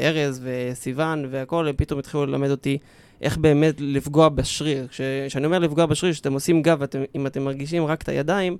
[0.00, 2.78] ארז וסיוון והכול, הם פתאום התחילו ללמד אותי
[3.22, 4.86] איך באמת לפגוע בשריר.
[5.28, 8.56] כשאני אומר לפגוע בשריר, כשאתם עושים גב, ואתם, אם אתם מרגישים רק את הידיים,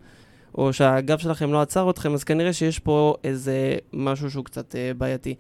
[0.55, 4.93] או שהגב שלכם לא עצר אתכם, אז כנראה שיש פה איזה משהו שהוא קצת אה,
[4.99, 5.35] בעייתי.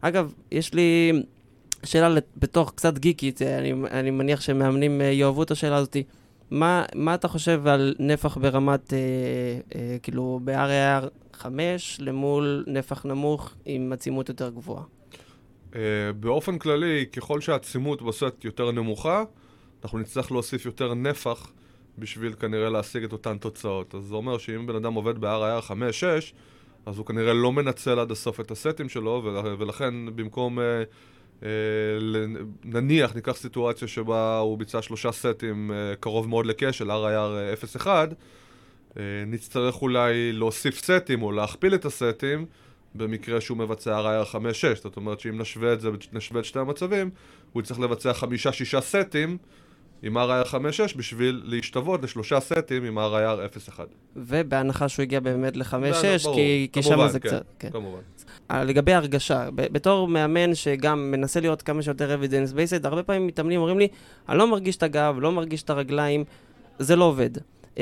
[0.00, 1.12] אגב, יש לי
[1.84, 5.96] שאלה בתוך קצת גיקית, אה, אני, אני מניח שמאמנים אה, יאהבו את השאלה הזאת.
[6.50, 8.98] מה, מה אתה חושב על נפח ברמת, אה,
[9.74, 14.82] אה, כאילו, ב-RAR 5 למול נפח נמוך עם עצימות יותר גבוהה?
[15.72, 15.76] Uh,
[16.20, 19.24] באופן כללי, ככל שהעצימות בסט יותר נמוכה,
[19.82, 21.52] אנחנו נצטרך להוסיף יותר נפח
[21.98, 23.94] בשביל כנראה להשיג את אותן תוצאות.
[23.94, 25.72] אז זה אומר שאם בן אדם עובד ב-RIR 5-6,
[26.86, 29.22] אז הוא כנראה לא מנצל עד הסוף את הסטים שלו,
[29.58, 30.82] ולכן במקום, אה,
[31.42, 31.48] אה,
[32.64, 39.02] נניח, ניקח סיטואציה שבה הוא ביצע שלושה סטים אה, קרוב מאוד לכשל, RIR 0-1, אה,
[39.26, 42.46] נצטרך אולי להוסיף סטים או להכפיל את הסטים
[42.94, 44.36] במקרה שהוא מבצע RIR 5-6.
[44.82, 47.10] זאת אומרת שאם נשווה את זה, נשווה את שתי המצבים,
[47.52, 49.38] הוא יצטרך לבצע חמישה-שישה סטים
[50.02, 50.54] עם RIR 5-6
[50.96, 53.80] בשביל להשתוות לשלושה סטים עם RIR 0-1.
[54.16, 57.44] ובהנחה שהוא הגיע באמת ל-5-6, כי, כי שם זה כן, קצת...
[57.58, 58.00] כן, כמובן.
[58.50, 63.60] אה, לגבי הרגשה, בתור מאמן שגם מנסה להיות כמה שיותר evidence based, הרבה פעמים מתאמנים
[63.60, 63.88] אומרים לי,
[64.28, 66.24] אני לא מרגיש את הגב, לא מרגיש את הרגליים,
[66.78, 67.30] זה לא עובד.
[67.36, 67.80] Uh,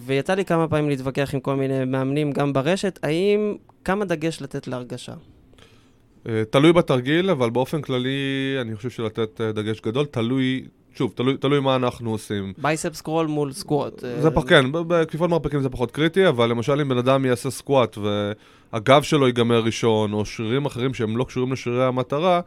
[0.00, 4.66] ויצא לי כמה פעמים להתווכח עם כל מיני מאמנים גם ברשת, האם, כמה דגש לתת
[4.66, 5.12] להרגשה?
[6.24, 10.64] אה, תלוי בתרגיל, אבל באופן כללי אני חושב שלתת דגש גדול, תלוי
[10.94, 12.52] שוב, תלוי, תלוי מה אנחנו עושים.
[12.58, 14.04] biceps curl מול squat.
[14.20, 17.98] זה פחות, כן, בכיפות מרפקים זה פחות קריטי, אבל למשל אם בן אדם יעשה squat
[17.98, 22.40] והגב שלו ייגמר ראשון, או שרירים אחרים שהם לא קשורים לשרירי המטרה,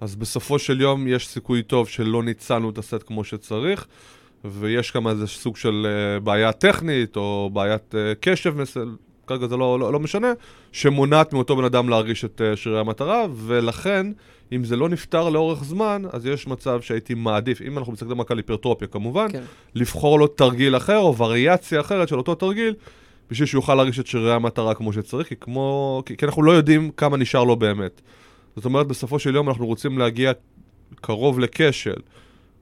[0.00, 3.86] אז בסופו של יום יש סיכוי טוב שלא ניצלנו את הסט כמו שצריך,
[4.44, 8.54] ויש גם איזה סוג של uh, בעיה טכנית, או בעיית uh, קשב,
[9.26, 10.32] כרגע זה לא, לא, לא משנה,
[10.72, 14.06] שמונעת מאותו בן אדם להרגיש את שרירי המטרה, ולכן,
[14.52, 18.30] אם זה לא נפתר לאורך זמן, אז יש מצב שהייתי מעדיף, אם אנחנו מסתכלים רק
[18.30, 19.42] על היפרטרופיה כמובן, כן.
[19.74, 22.74] לבחור לו תרגיל אחר, או וריאציה אחרת של אותו תרגיל,
[23.30, 26.90] בשביל שיוכל להרגיש את שרירי המטרה כמו שצריך, כי, כמו, כי, כי אנחנו לא יודעים
[26.96, 28.00] כמה נשאר לו באמת.
[28.56, 30.32] זאת אומרת, בסופו של יום אנחנו רוצים להגיע
[31.00, 32.00] קרוב לכשל,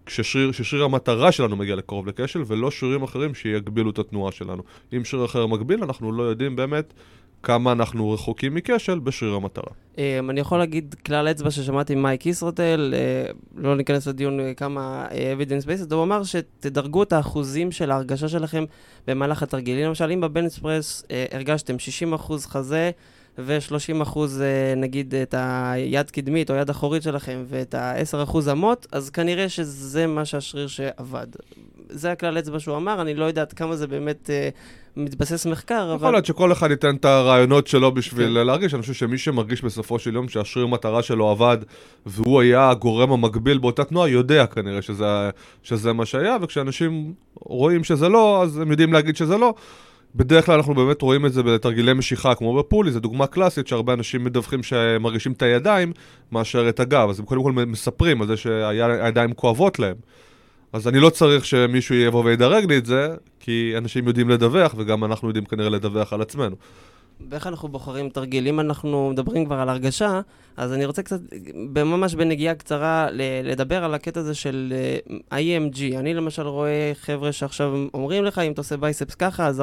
[0.07, 4.62] כששריר, כששריר המטרה שלנו מגיע לקרוב לכשל, ולא שרירים אחרים שיגבילו את התנועה שלנו.
[4.97, 6.95] אם שריר אחר מגביל, אנחנו לא יודעים באמת
[7.43, 9.72] כמה אנחנו רחוקים מכשל בשריר המטרה.
[9.97, 15.07] Um, אני יכול להגיד כלל אצבע ששמעתי ממייק ישרוטל, uh, לא ניכנס לדיון uh, כמה
[15.11, 18.64] evidence based, הוא אמר שתדרגו את האחוזים של ההרגשה שלכם
[19.07, 19.86] במהלך התרגילים.
[19.86, 21.76] למשל, אם בבנספרס uh, הרגשתם
[22.14, 22.91] 60% חזה,
[23.39, 28.86] ו-30 אחוז, אה, נגיד, את היד קדמית או יד אחורית שלכם, ואת ה-10 אחוז אמות,
[28.93, 31.26] אז כנראה שזה מה שהשריר שעבד.
[31.89, 34.30] זה הכלל אצבע שהוא אמר, אני לא יודעת כמה זה באמת
[34.99, 35.96] מתבסס מחקר, אבל...
[35.96, 38.46] יכול להיות שכל אחד ייתן את הרעיונות שלו בשביל כן.
[38.46, 38.74] להרגיש.
[38.74, 41.59] אני חושב שמי שמרגיש בסופו של יום שהשריר מטרה שלו עבד,
[42.07, 45.30] והוא היה הגורם המקביל באותה תנועה, יודע כנראה שזה,
[45.62, 49.55] שזה מה שהיה, וכשאנשים רואים שזה לא, אז הם יודעים להגיד שזה לא.
[50.14, 53.92] בדרך כלל אנחנו באמת רואים את זה בתרגילי משיכה, כמו בפולי, זו דוגמה קלאסית שהרבה
[53.92, 55.92] אנשים מדווחים שהם מרגישים את הידיים
[56.32, 59.96] מאשר את הגב, אז הם קודם כל מספרים על זה שהידיים כואבות להם.
[60.73, 65.05] אז אני לא צריך שמישהו יבוא וידרג לי את זה, כי אנשים יודעים לדווח, וגם
[65.05, 66.57] אנחנו יודעים כנראה לדווח על עצמנו.
[67.31, 68.49] ואיך אנחנו בוחרים תרגיל?
[68.49, 70.21] אם אנחנו מדברים כבר על הרגשה,
[70.57, 71.21] אז אני רוצה קצת,
[71.75, 73.09] ממש בנגיעה קצרה,
[73.45, 74.73] לדבר על הקטע הזה של
[75.33, 75.99] אה, IMG.
[75.99, 79.62] אני למשל רואה חבר'ה שעכשיו אומרים לך, אם אתה עושה בייספס ככה, אז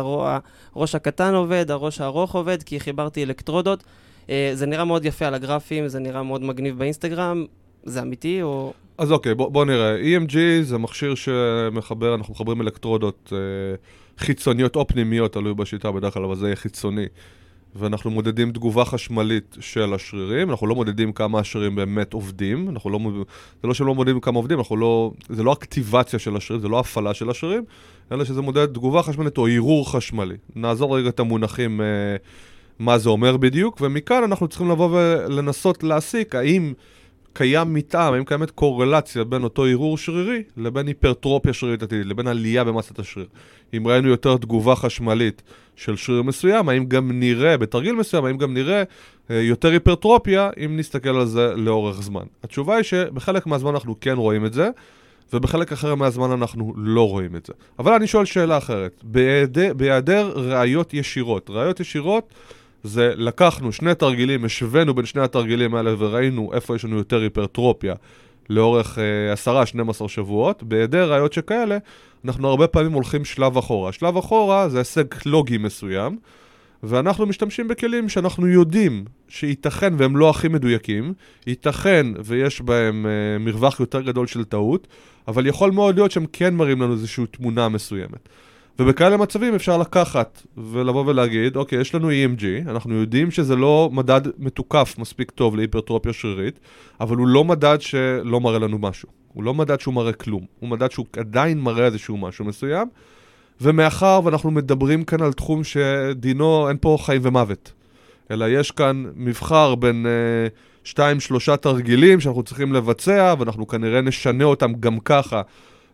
[0.76, 3.84] הראש הקטן עובד, הראש הארוך עובד, כי חיברתי אלקטרודות.
[4.26, 7.46] Uh, זה נראה מאוד יפה על הגרפים, זה נראה מאוד מגניב באינסטגרם.
[7.86, 8.74] זה אמיתי או...
[8.98, 9.98] אז אוקיי, בוא, בוא נראה.
[9.98, 13.38] EMG זה מכשיר שמחבר, אנחנו מחברים אלקטרודות אה,
[14.18, 17.06] חיצוניות או פנימיות, תלוי בשיטה בדרך כלל, אבל זה יהיה חיצוני.
[17.76, 23.00] ואנחנו מודדים תגובה חשמלית של השרירים, אנחנו לא מודדים כמה השרירים באמת עובדים, אנחנו לא,
[23.62, 26.68] זה לא שהם לא מודדים כמה עובדים, אנחנו לא, זה לא אקטיבציה של השרירים, זה
[26.68, 27.64] לא הפעלה של השרירים,
[28.12, 30.36] אלא שזה מודד תגובה חשמלית או ערעור חשמלי.
[30.56, 31.86] נעזור רגע את המונחים, אה,
[32.80, 36.74] מה זה אומר בדיוק, ומכאן אנחנו צריכים לבוא ולנסות להסיק האם
[37.36, 42.64] קיים מתאם, האם קיימת קורלציה בין אותו ערעור שרירי לבין היפרטרופיה שרירית עתידית, לבין עלייה
[42.64, 43.28] במסת השריר.
[43.74, 45.42] אם ראינו יותר תגובה חשמלית
[45.76, 48.84] של שריר מסוים, האם גם נראה, בתרגיל מסוים, האם גם נראה
[49.32, 52.24] אה, יותר היפרטרופיה אם נסתכל על זה לאורך זמן.
[52.44, 54.70] התשובה היא שבחלק מהזמן אנחנו כן רואים את זה,
[55.34, 57.54] ובחלק אחר מהזמן אנחנו לא רואים את זה.
[57.80, 59.04] אבל אני שואל שאלה אחרת,
[59.76, 62.34] בהיעדר ראיות ישירות, ראיות ישירות
[62.86, 67.94] זה לקחנו שני תרגילים, השווינו בין שני התרגילים האלה וראינו איפה יש לנו יותר היפרטרופיה
[68.50, 69.00] לאורך
[69.46, 69.54] אה,
[70.04, 70.64] 10-12 שבועות.
[70.64, 71.78] בהיעדר ראיות שכאלה,
[72.26, 73.92] אנחנו הרבה פעמים הולכים שלב אחורה.
[73.92, 76.18] שלב אחורה זה הישג לוגי מסוים,
[76.84, 81.14] ואנחנו משתמשים בכלים שאנחנו יודעים שייתכן והם לא הכי מדויקים,
[81.48, 84.88] ייתכן ויש בהם אה, מרווח יותר גדול של טעות,
[85.28, 88.30] אבל יכול מאוד להיות שהם כן מראים לנו איזושהי תמונה מסוימת.
[88.80, 94.22] ובכאלה מצבים אפשר לקחת ולבוא ולהגיד, אוקיי, יש לנו EMG, אנחנו יודעים שזה לא מדד
[94.38, 96.60] מתוקף מספיק טוב להיפרטרופיה שרירית,
[97.00, 99.10] אבל הוא לא מדד שלא מראה לנו משהו.
[99.34, 102.88] הוא לא מדד שהוא מראה כלום, הוא מדד שהוא עדיין מראה איזשהו משהו מסוים,
[103.62, 107.74] ומאחר ואנחנו מדברים כאן על תחום שדינו, אין פה חיים ומוות,
[108.32, 110.48] אלא יש כאן מבחר בין אה,
[110.84, 115.42] שתיים, שלושה תרגילים שאנחנו צריכים לבצע, ואנחנו כנראה נשנה אותם גם ככה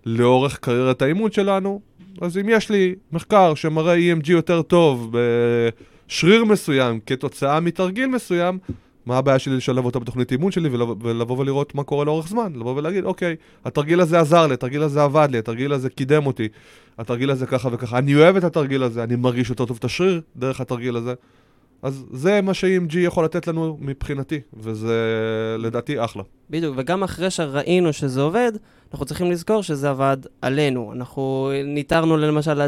[0.06, 1.82] לאורך קריירת האימון שלנו,
[2.22, 5.16] אז אם יש לי מחקר שמראה EMG יותר טוב
[6.08, 8.60] בשריר מסוים כתוצאה מתרגיל מסוים,
[9.06, 10.70] מה הבעיה שלי לשלב אותו בתוכנית אימון שלי
[11.02, 12.54] ולבוא ולראות מה קורה לאורך זמן?
[12.56, 16.48] לבוא ולהגיד, אוקיי, התרגיל הזה עזר לי, התרגיל הזה עבד לי, התרגיל הזה קידם אותי,
[16.98, 20.22] התרגיל הזה ככה וככה, אני אוהב את התרגיל הזה, אני מרגיש יותר טוב את השריר
[20.36, 21.14] דרך התרגיל הזה.
[21.82, 25.06] אז זה מה ש-EMG יכול לתת לנו מבחינתי, וזה
[25.60, 26.24] לדעתי אחלה.
[26.50, 28.52] בדיוק, וגם אחרי שראינו שזה עובד,
[28.92, 30.94] אנחנו צריכים לזכור שזה עבד עלינו.
[30.94, 32.68] אנחנו ניטרנו למשל,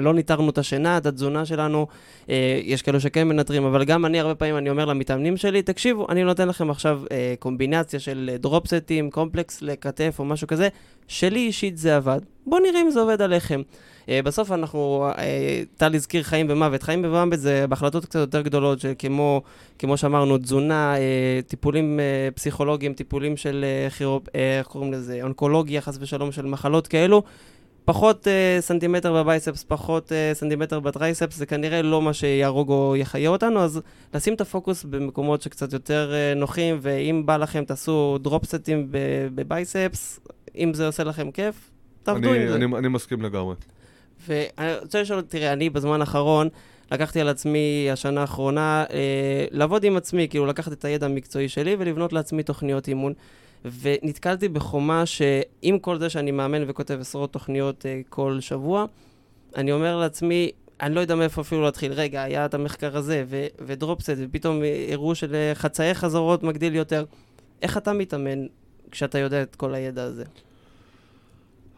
[0.00, 1.86] לא ניטרנו את השינה, את התזונה שלנו,
[2.28, 6.06] אה, יש כאלו שכן מנטרים, אבל גם אני הרבה פעמים, אני אומר למתאמנים שלי, תקשיבו,
[6.08, 10.68] אני נותן לכם עכשיו אה, קומבינציה של דרופסטים, קומפלקס לכתף או משהו כזה,
[11.08, 12.20] שלי אישית זה עבד.
[12.46, 13.62] בואו נראה אם זה עובד עליכם.
[14.08, 16.82] אה, בסוף אנחנו, אה, טל הזכיר חיים ומוות.
[16.82, 19.42] חיים ומוות זה בהחלטות קצת יותר גדולות, כמו,
[19.78, 22.00] כמו שאמרנו, תזונה, אה, טיפולים
[22.34, 23.64] פסיכולוגיים, טיפולים של
[23.96, 27.22] כירופ, איך קוראים לזה, אונקולוגיה, חס ושלום, של מחלות כאלו.
[27.84, 32.68] פחות אה, סנטימטר ב biceps, פחות אה, סנטימטר ב triceps, זה כנראה לא מה שיהרוג
[32.68, 33.80] או יחיה אותנו, אז
[34.14, 38.88] לשים את הפוקוס במקומות שקצת יותר אה, נוחים, ואם בא לכם תעשו drop סטים
[39.34, 40.20] ב biceps,
[40.56, 41.70] אם זה עושה לכם כיף,
[42.02, 42.54] תעבדו אני, עם זה.
[42.54, 43.54] אני, אני מסכים לגמרי.
[44.28, 46.48] ואני רוצה לשאול, תראה, אני בזמן האחרון
[46.92, 51.76] לקחתי על עצמי, השנה האחרונה, אה, לעבוד עם עצמי, כאילו לקחת את הידע המקצועי שלי
[51.78, 53.12] ולבנות לעצמי תוכניות אימון.
[53.80, 58.84] ונתקלתי בחומה שעם כל זה שאני מאמן וכותב עשרות תוכניות אה, כל שבוע,
[59.56, 60.50] אני אומר לעצמי,
[60.80, 61.92] אני לא יודע מאיפה אפילו להתחיל.
[61.92, 64.62] רגע, היה את המחקר הזה, ו- ודרופסט, ופתאום
[64.92, 67.04] הראו שלחצאי חזרות מגדיל יותר.
[67.62, 68.46] איך אתה מתאמן
[68.90, 70.24] כשאתה יודע את כל הידע הזה?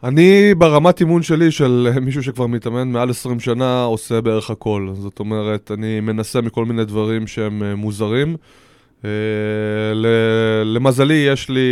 [0.03, 4.89] אני ברמת אימון שלי, של מישהו שכבר מתאמן מעל 20 שנה, עושה בערך הכל.
[4.93, 8.35] זאת אומרת, אני מנסה מכל מיני דברים שהם אה, מוזרים.
[9.05, 9.09] אה,
[10.65, 11.69] למזלי, יש לי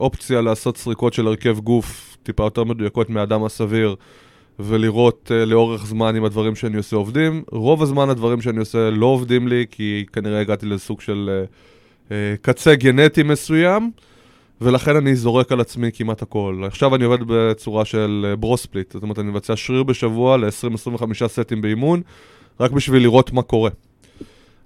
[0.00, 3.94] אופציה לעשות סריקות של הרכב גוף טיפה יותר מדויקות מהאדם הסביר,
[4.58, 7.42] ולראות אה, לאורך זמן אם הדברים שאני עושה עובדים.
[7.50, 11.44] רוב הזמן הדברים שאני עושה לא עובדים לי, כי כנראה הגעתי לסוג של
[12.42, 13.90] קצה גנטי מסוים.
[14.60, 16.62] ולכן אני זורק על עצמי כמעט הכל.
[16.66, 22.00] עכשיו אני עובד בצורה של ברוספליט, זאת אומרת אני מבצע שריר בשבוע ל-20-25 סטים באימון,
[22.60, 23.70] רק בשביל לראות מה קורה.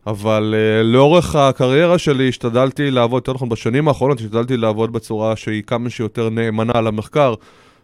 [0.06, 5.62] אבל uh, לאורך הקריירה שלי השתדלתי לעבוד, יותר נכון בשנים האחרונות השתדלתי לעבוד בצורה שהיא
[5.62, 7.34] כמה שיותר נאמנה למחקר.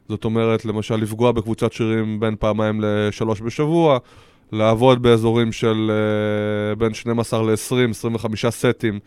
[0.09, 3.99] זאת אומרת, למשל לפגוע בקבוצת שירים בין פעמיים לשלוש בשבוע,
[4.53, 5.91] לעבוד באזורים של
[6.75, 8.99] uh, בין 12 ל-20, 25 סטים.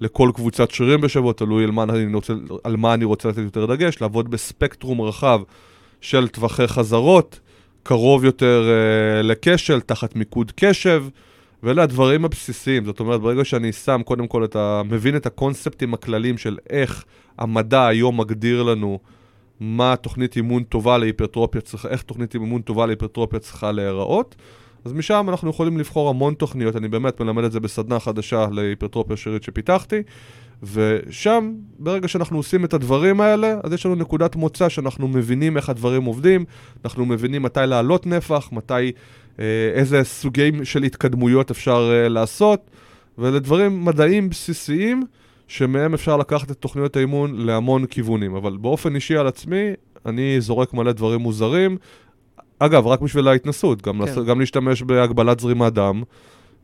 [0.00, 2.32] לכל קבוצת שירים בשבוע, תלוי על מה, אני רוצה,
[2.64, 5.40] על מה אני רוצה לתת יותר דגש, לעבוד בספקטרום רחב
[6.00, 7.40] של טווחי חזרות,
[7.82, 11.04] קרוב יותר uh, לכשל, תחת מיקוד קשב,
[11.62, 12.84] ואלה הדברים הבסיסיים.
[12.84, 14.82] זאת אומרת, ברגע שאני שם קודם כל את ה...
[14.84, 17.04] מבין את הקונספטים הכלליים של איך
[17.38, 18.98] המדע היום מגדיר לנו
[19.60, 24.34] מה תוכנית אימון טובה להיפרטרופיה צריכה, איך תוכנית אימון טובה להיפרטרופיה צריכה להיראות,
[24.84, 29.16] אז משם אנחנו יכולים לבחור המון תוכניות, אני באמת מלמד את זה בסדנה חדשה להיפרטרופיה
[29.16, 30.02] שירית שפיתחתי,
[30.62, 35.68] ושם, ברגע שאנחנו עושים את הדברים האלה, אז יש לנו נקודת מוצא שאנחנו מבינים איך
[35.68, 36.44] הדברים עובדים,
[36.84, 38.92] אנחנו מבינים מתי לעלות נפח, מתי,
[39.38, 42.70] אה, איזה סוגים של התקדמויות אפשר אה, לעשות,
[43.18, 45.02] ואלה דברים מדעיים בסיסיים,
[45.48, 48.34] שמהם אפשר לקחת את תוכניות האימון להמון כיוונים.
[48.34, 49.72] אבל באופן אישי על עצמי,
[50.06, 51.76] אני זורק מלא דברים מוזרים,
[52.58, 54.04] אגב, רק בשביל ההתנסות, גם, כן.
[54.12, 54.18] לס...
[54.18, 56.02] גם להשתמש בהגבלת זרימת דם,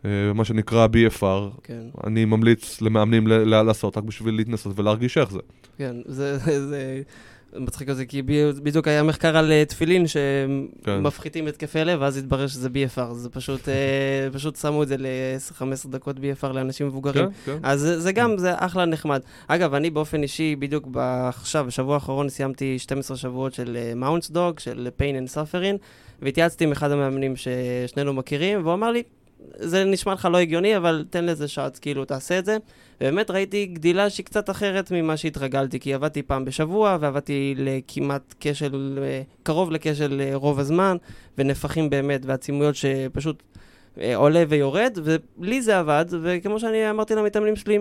[0.05, 1.57] אה, מה שנקרא BFR.
[1.64, 1.82] כן.
[2.07, 5.38] אני ממליץ למאמנים ל- לעשות רק בשביל להתנסות ולהרגיש איך זה.
[5.78, 6.38] כן, זה,
[6.68, 7.03] זה
[7.57, 8.22] מצחיק אותי, כי
[8.62, 11.48] בדיוק היה מחקר על אה, תפילין שמפחיתים כן.
[11.48, 13.12] התקפי לב, ואז התברר שזה BFR.
[13.12, 17.26] זה פשוט, אה, פשוט שמו את זה ל-10-15 דקות BFR לאנשים מבוגרים.
[17.26, 17.59] כן, כן.
[17.62, 19.20] אז זה, זה גם, זה אחלה נחמד.
[19.48, 24.88] אגב, אני באופן אישי, בדיוק עכשיו, בשבוע האחרון סיימתי 12 שבועות של מאונטס דוג, של
[24.98, 25.76] pain and suffering,
[26.22, 29.03] והתייעצתי עם אחד המאמנים ששנינו מכירים, והוא אמר לי,
[29.59, 32.57] זה נשמע לך לא הגיוני, אבל תן לזה שעת, כאילו, תעשה את זה.
[33.01, 38.99] ובאמת ראיתי גדילה שהיא קצת אחרת ממה שהתרגלתי, כי עבדתי פעם בשבוע, ועבדתי לכמעט כשל,
[39.03, 40.97] אה, קרוב לכשל אה, רוב הזמן,
[41.38, 43.43] ונפחים באמת, ועצימויות שפשוט
[44.01, 47.78] אה, עולה ויורד, ולי זה עבד, וכמו שאני אמרתי למתאמנים שלי,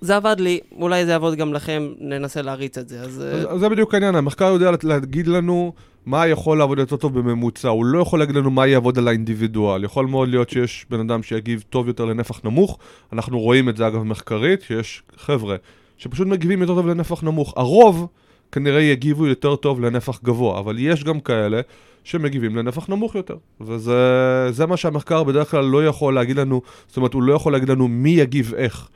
[0.00, 3.00] זה עבד לי, אולי זה יעבוד גם לכם, ננסה להריץ את זה.
[3.00, 3.22] אז...
[3.48, 5.72] אז זה בדיוק העניין, המחקר יודע להגיד לנו
[6.06, 9.84] מה יכול לעבוד יותר טוב בממוצע, הוא לא יכול להגיד לנו מה יעבוד על האינדיבידואל.
[9.84, 12.78] יכול מאוד להיות שיש בן אדם שיגיב טוב יותר לנפח נמוך,
[13.12, 15.56] אנחנו רואים את זה אגב מחקרית, שיש חבר'ה
[15.96, 17.54] שפשוט מגיבים יותר טוב לנפח נמוך.
[17.56, 18.06] הרוב
[18.52, 21.60] כנראה יגיבו יותר טוב לנפח גבוה, אבל יש גם כאלה
[22.04, 23.36] שמגיבים לנפח נמוך יותר.
[23.60, 27.68] וזה מה שהמחקר בדרך כלל לא יכול להגיד לנו, זאת אומרת, הוא לא יכול להגיד
[27.68, 28.88] לנו מי יגיב איך.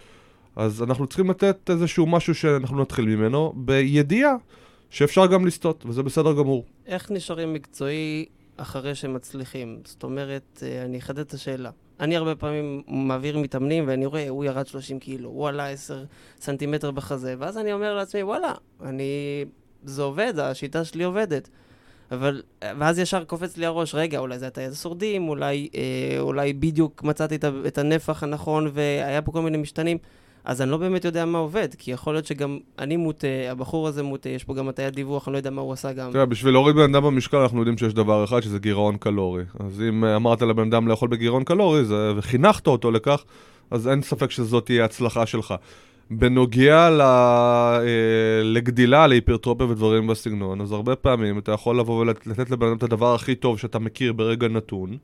[0.56, 4.34] אז אנחנו צריכים לתת איזשהו משהו שאנחנו נתחיל ממנו, בידיעה
[4.90, 6.64] שאפשר גם לסטות, וזה בסדר גמור.
[6.86, 8.26] איך נשארים מקצועי
[8.56, 9.80] אחרי שמצליחים?
[9.84, 11.70] זאת אומרת, אה, אני אחדד את השאלה.
[12.00, 16.04] אני הרבה פעמים מעביר מתאמנים ואני רואה, הוא ירד 30 קילו, הוא עלה 10
[16.40, 19.44] סנטימטר בחזה, ואז אני אומר לעצמי, וואלה, אני...
[19.84, 21.48] זה עובד, השיטה שלי עובדת.
[22.10, 22.42] אבל,
[22.78, 27.38] ואז ישר קופץ לי הראש, רגע, אולי זה הטעיית השורדים, אולי, אה, אולי בדיוק מצאתי
[27.66, 29.98] את הנפח הנכון והיה פה כל מיני משתנים.
[30.48, 34.02] אז אני לא באמת יודע מה עובד, כי יכול להיות שגם אני מוטה, הבחור הזה
[34.02, 36.12] מוטה, יש פה גם הטיית דיווח, אני לא יודע מה הוא עשה גם.
[36.12, 39.42] תראה, בשביל להוריד בן אדם במשקל, אנחנו יודעים שיש דבר אחד, שזה גירעון קלורי.
[39.60, 43.24] אז אם אה, אמרת לבן אדם לאכול בגירעון קלורי, זה, וחינכת אותו לכך,
[43.70, 45.54] אז אין ספק שזאת תהיה הצלחה שלך.
[46.10, 52.66] בנוגע ל, אה, לגדילה, להיפרטרופיה ודברים בסגנון, אז הרבה פעמים אתה יכול לבוא ולתת לבן
[52.66, 54.96] אדם את הדבר הכי טוב שאתה מכיר ברגע נתון,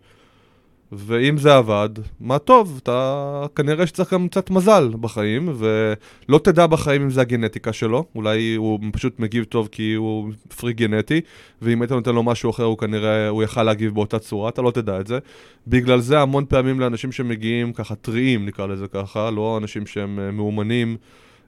[0.93, 1.89] ואם זה עבד,
[2.21, 7.73] מה טוב, אתה כנראה שצריך גם קצת מזל בחיים, ולא תדע בחיים אם זה הגנטיקה
[7.73, 11.21] שלו, אולי הוא פשוט מגיב טוב כי הוא פרי גנטי,
[11.63, 14.71] ואם היית נותן לו משהו אחר, הוא כנראה, הוא יכל להגיב באותה צורה, אתה לא
[14.71, 15.19] תדע את זה.
[15.67, 20.31] בגלל זה המון פעמים לאנשים שמגיעים ככה טריים, נקרא לזה ככה, לא אנשים שהם אה,
[20.31, 20.97] מאומנים,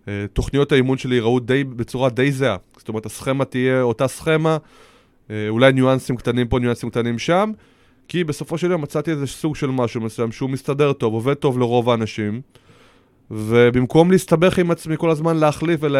[0.09, 2.57] אה, תוכניות האימון שלי יראו די, בצורה די זהה.
[2.77, 4.57] זאת אומרת, הסכמה תהיה אותה סכמה,
[5.31, 7.53] אה, אולי ניואנסים קטנים פה, ניואנסים קטנים שם.
[8.09, 11.59] כי בסופו של יום מצאתי איזה סוג של משהו מסוים שהוא מסתדר טוב, עובד טוב
[11.59, 12.41] לרוב האנשים,
[13.31, 15.97] ובמקום להסתבך עם עצמי כל הזמן להחליף ול...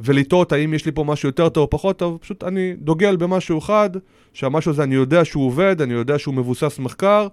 [0.00, 3.58] ולטעות האם יש לי פה משהו יותר טוב או פחות טוב, פשוט אני דוגל במשהו
[3.58, 3.90] אחד,
[4.32, 7.28] שהמשהו הזה אני יודע שהוא עובד, אני יודע שהוא מבוסס מחקר,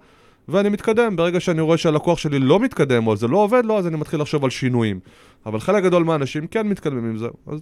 [0.48, 1.16] ואני מתקדם.
[1.16, 4.20] ברגע שאני רואה שהלקוח שלי לא מתקדם או זה לא עובד לו, אז אני מתחיל
[4.20, 5.00] לחשוב על שינויים.
[5.46, 7.60] אבל חלק גדול מהאנשים כן מתקדמים עם זה, אז...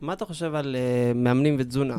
[0.00, 1.96] מה אתה חושב על uh, מאמנים ותזונה?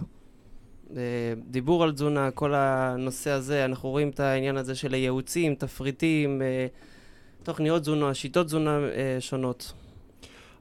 [0.97, 6.41] אה, דיבור על תזונה, כל הנושא הזה, אנחנו רואים את העניין הזה של הייעוצים, תפריטים,
[6.41, 6.67] אה,
[7.43, 9.73] תוכניות תזונה, שיטות תזונה אה, שונות.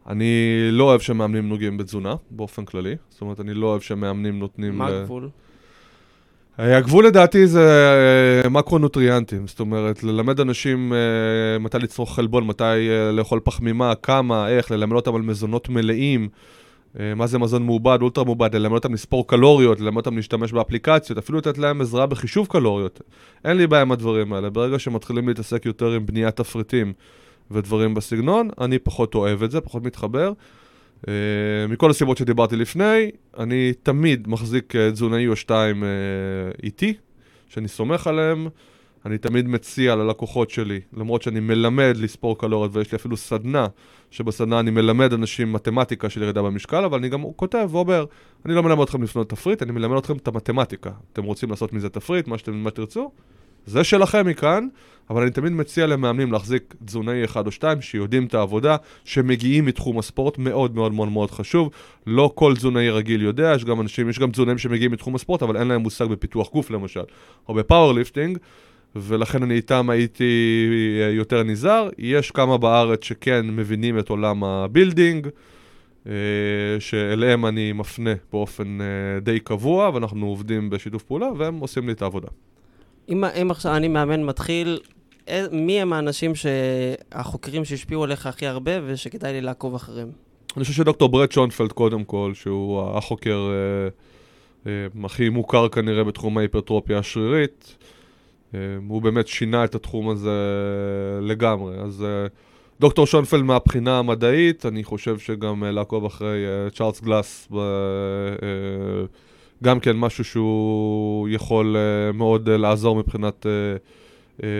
[0.06, 2.96] אני לא אוהב שמאמנים נוגעים בתזונה, באופן כללי.
[3.10, 4.78] זאת אומרת, אני לא אוהב שמאמנים נותנים...
[4.78, 5.28] מה הגבול?
[6.58, 10.92] הגבול לדעתי זה מקרונוטריאנטים, זאת אומרת, ללמד אנשים
[11.60, 16.28] מתי לצרוך חלבון, מתי לאכול פחמימה, כמה, איך, ללמד אותם על מזונות מלאים.
[16.98, 21.18] אה, מה זה מזון מעובד, אולטרה מעובד, ללמד אותם לספור קלוריות, ללמד אותם להשתמש באפליקציות,
[21.18, 23.00] אפילו לתת להם עזרה בחישוב קלוריות.
[23.44, 24.50] אין לי בעיה עם הדברים האלה.
[24.50, 26.92] ברגע שמתחילים להתעסק יותר עם בניית תפריטים
[27.50, 30.32] ודברים בסגנון, אני פחות אוהב את זה, פחות מתחבר.
[31.00, 31.08] Uh,
[31.68, 35.84] מכל הסיבות שדיברתי לפני, אני תמיד מחזיק uh, תזונאי או שתיים
[36.62, 36.94] איתי,
[37.48, 38.48] שאני סומך עליהם.
[39.06, 43.66] אני תמיד מציע ללקוחות שלי, למרות שאני מלמד לספור קלוריות ויש לי אפילו סדנה,
[44.10, 48.04] שבסדנה אני מלמד אנשים מתמטיקה של ירידה במשקל, אבל אני גם כותב ואומר,
[48.46, 50.90] אני לא מלמד אתכם לפנות תפריט, אני מלמד אתכם את המתמטיקה.
[51.12, 53.10] אתם רוצים לעשות מזה תפריט, מה שאתם מה תרצו,
[53.66, 54.68] זה שלכם מכאן,
[55.10, 59.98] אבל אני תמיד מציע למאמנים להחזיק תזונאי אחד או שתיים שיודעים את העבודה, שמגיעים מתחום
[59.98, 61.70] הספורט, מאוד מאוד מאוד מאוד חשוב.
[62.06, 65.56] לא כל תזונאי רגיל יודע, יש גם אנשים, יש גם תזונאים שמגיעים מתחום הספורט, אבל
[65.56, 67.02] אין להם מושג בפיתוח גוף למשל,
[67.48, 68.38] או ב powerlifting.
[68.96, 70.68] ולכן אני איתם הייתי
[71.00, 71.88] אה, יותר נזהר.
[71.98, 75.28] יש כמה בארץ שכן מבינים את עולם ה building,
[76.06, 76.12] אה,
[76.78, 82.02] שאליהם אני מפנה באופן אה, די קבוע, ואנחנו עובדים בשיתוף פעולה, והם עושים לי את
[82.02, 82.28] העבודה.
[83.08, 84.80] אם, אם עכשיו אני מאמן מתחיל,
[85.52, 90.08] מי הם האנשים שהחוקרים שהשפיעו עליך הכי הרבה ושכדאי לי לעקוב אחריהם?
[90.56, 96.38] אני חושב שדוקטור ברד שונפלד קודם כל, שהוא החוקר אה, אה, הכי מוכר כנראה בתחום
[96.38, 97.76] ההיפרטרופיה השרירית.
[98.54, 100.30] אה, הוא באמת שינה את התחום הזה
[101.22, 101.76] לגמרי.
[101.76, 102.26] אז אה,
[102.80, 106.44] דוקטור שונפלד מהבחינה המדעית, אני חושב שגם אה, לעקוב אחרי
[106.74, 107.48] צ'ארלס גלאס,
[109.62, 111.76] גם כן משהו שהוא יכול
[112.14, 113.46] מאוד לעזור מבחינת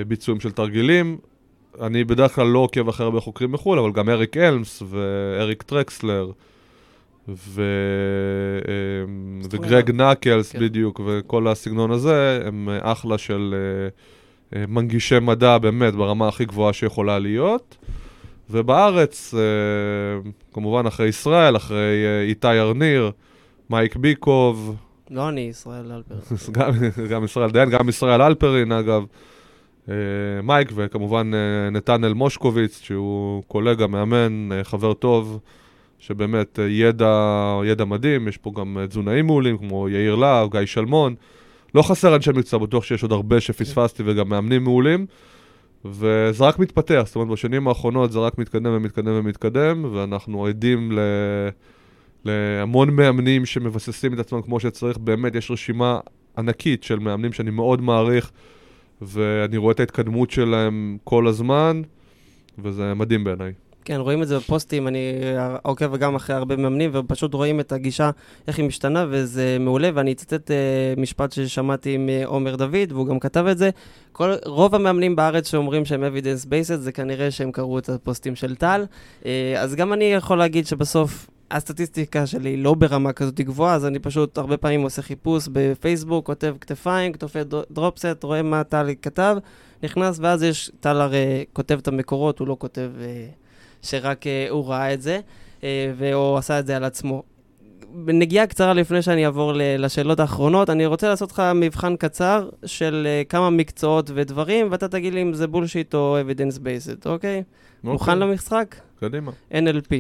[0.09, 1.18] ביצועים של תרגילים.
[1.80, 6.30] אני בדרך כלל לא עוקב אחרי הרבה חוקרים מחו"ל, אבל גם אריק אלמס ואריק טרקסלר.
[7.28, 7.62] ו...
[9.04, 10.60] אמ, וגרג נקלס כן.
[10.60, 13.54] בדיוק, וכל הסגנון הזה, הם אחלה של
[14.52, 17.76] uh, מנגישי מדע באמת ברמה הכי גבוהה שיכולה להיות.
[18.50, 19.34] ובארץ,
[20.52, 23.10] כמובן אחרי ישראל, אחרי איתי ארניר,
[23.70, 24.76] מייק ביקוב.
[25.10, 26.20] לא אני, ישראל אלפרין.
[26.56, 26.72] גם,
[27.10, 29.04] גם ישראל דיין, גם ישראל אלפרין אגב.
[30.42, 31.30] מייק וכמובן
[31.72, 35.40] נתנאל מושקוביץ, שהוא קולגה, מאמן, חבר טוב.
[36.01, 40.66] שבאמת אה, ידע, ידע מדהים, יש פה גם אה, תזונאים מעולים כמו יאיר להב, גיא
[40.66, 41.14] שלמון.
[41.74, 45.07] לא חסר אנשי מקצוע, בטוח שיש עוד הרבה שפספסתי וגם מאמנים מעולים.
[45.84, 50.98] וזה רק מתפתח, זאת אומרת בשנים האחרונות זה רק מתקדם ומתקדם ומתקדם, ואנחנו עדים ל...
[52.24, 55.98] להמון מאמנים שמבססים את עצמם כמו שצריך, באמת יש רשימה
[56.38, 58.30] ענקית של מאמנים שאני מאוד מעריך,
[59.03, 61.82] ואני רואה את ההתקדמות שלהם כל הזמן,
[62.59, 63.53] וזה מדהים בעיניי.
[63.91, 65.12] כן, רואים את זה בפוסטים, אני
[65.62, 68.11] עוקב גם אחרי הרבה מאמנים, ופשוט רואים את הגישה,
[68.49, 73.47] איך היא משתנה, וזה מעולה, ואני אצטט uh, משפט ששמעתי מעומר דוד, והוא גם כתב
[73.47, 73.70] את זה.
[74.12, 78.57] כל, רוב המאמנים בארץ שאומרים שהם evidence based, זה כנראה שהם קראו את הפוסטים של
[78.57, 78.84] טל.
[79.22, 79.26] Uh,
[79.59, 81.30] אז גם אני יכול להגיד שבסוף...
[81.51, 86.55] הסטטיסטיקה שלי לא ברמה כזאת גבוהה, אז אני פשוט הרבה פעמים עושה חיפוש בפייסבוק, כותב
[86.61, 87.38] כתפיים, כתופי
[87.70, 89.36] דרופסט, רואה מה טל כתב,
[89.82, 92.91] נכנס, ואז יש, טל הרי כותב את המקורות, הוא לא כותב...
[92.99, 93.39] Uh,
[93.83, 95.20] שרק uh, הוא ראה את זה,
[95.97, 97.22] והוא עשה את זה על עצמו.
[97.95, 103.22] נגיעה קצרה לפני שאני אעבור לשאלות האחרונות, אני רוצה לעשות לך מבחן קצר של אה,
[103.28, 107.43] כמה מקצועות ודברים, ואתה תגיד לי אם זה בולשיט או evidence based, אוקיי?
[107.85, 108.76] מוכן למשחק?
[109.01, 109.33] קדימה.
[109.53, 109.95] NLP,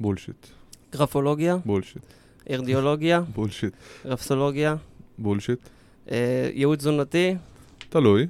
[0.00, 0.46] bullshit.
[0.92, 2.02] גרפולוגיה, bullshit.
[2.50, 3.72] אירידיולוגיה, bullshit.
[4.04, 4.76] רפלקסולוגיה,
[5.18, 5.58] bullshit.
[6.10, 7.36] אה, ייעוץ תזונתי,
[7.88, 8.26] תלוי.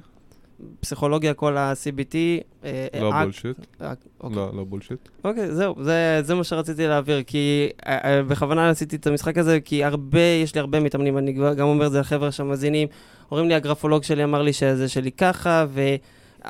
[0.79, 2.15] פסיכולוגיה, כל ה-CBT.
[2.63, 3.57] אה, לא אה, bullshit.
[3.81, 4.37] אה, אוקיי.
[4.37, 5.09] לא, לא bullshit.
[5.23, 5.75] אוקיי, זהו,
[6.23, 7.69] זה, מה שרציתי להעביר, כי
[8.27, 11.91] בכוונה עשיתי את המשחק הזה, כי הרבה, יש לי הרבה מתאמנים, אני גם אומר את
[11.91, 12.87] זה לחבר'ה שמאזינים,
[13.31, 15.65] אומרים לי, הגרפולוג שלי אמר לי שזה שלי ככה,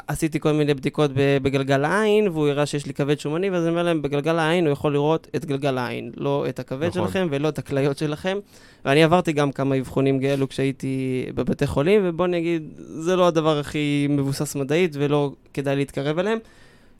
[0.09, 3.83] ועשיתי כל מיני בדיקות בגלגל העין, והוא הראה שיש לי כבד שומני, ואז אני אומר
[3.83, 7.07] להם, בגלגל העין הוא יכול לראות את גלגל העין, לא את הכבד נכון.
[7.07, 8.37] שלכם ולא את הכליות שלכם.
[8.85, 14.07] ואני עברתי גם כמה אבחונים כאלו כשהייתי בבתי חולים, ובוא נגיד, זה לא הדבר הכי
[14.09, 16.39] מבוסס מדעית, ולא כדאי להתקרב אליהם.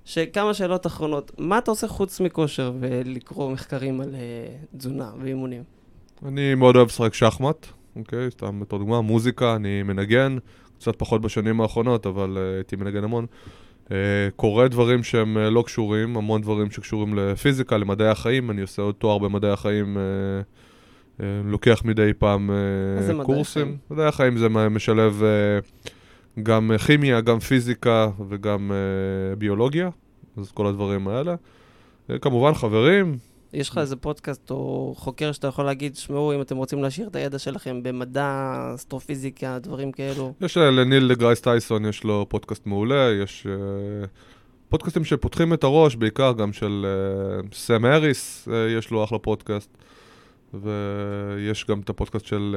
[0.05, 1.31] שכמה שאלות אחרונות.
[1.37, 5.63] מה אתה עושה חוץ מכושר ולקרוא מחקרים על uh, תזונה ואימונים?
[6.25, 8.31] אני מאוד אוהב לשחק שחמט, אוקיי?
[8.31, 10.37] סתם בתור דוגמה, מוזיקה, אני מנגן,
[10.81, 13.25] קצת פחות בשנים האחרונות, אבל אה, הייתי מנגן המון.
[13.91, 13.97] אה,
[14.35, 18.95] קורא דברים שהם אה, לא קשורים, המון דברים שקשורים לפיזיקה, למדעי החיים, אני עושה עוד
[18.95, 19.97] תואר במדעי החיים,
[21.45, 22.49] לוקח מדי פעם
[22.99, 23.61] מדעי קורסים.
[23.61, 23.77] החיים?
[23.91, 25.23] מדעי החיים זה משלב
[26.43, 28.71] גם כימיה, גם פיזיקה וגם
[29.37, 29.89] ביולוגיה,
[30.37, 31.35] אז כל הדברים האלה.
[32.21, 33.17] כמובן חברים,
[33.53, 37.15] יש לך איזה פודקאסט או חוקר שאתה יכול להגיד, שמעו, אם אתם רוצים להשאיר את
[37.15, 40.33] הידע שלכם במדע, אסטרופיזיקה, דברים כאלו.
[40.41, 44.07] יש אה, לניל דגראס טייסון, יש לו פודקאסט מעולה, יש אה,
[44.69, 49.77] פודקאסטים שפותחים את הראש, בעיקר גם של אה, סם האריס, אה, יש לו אחלה פודקאסט,
[50.53, 52.55] ויש גם את הפודקאסט של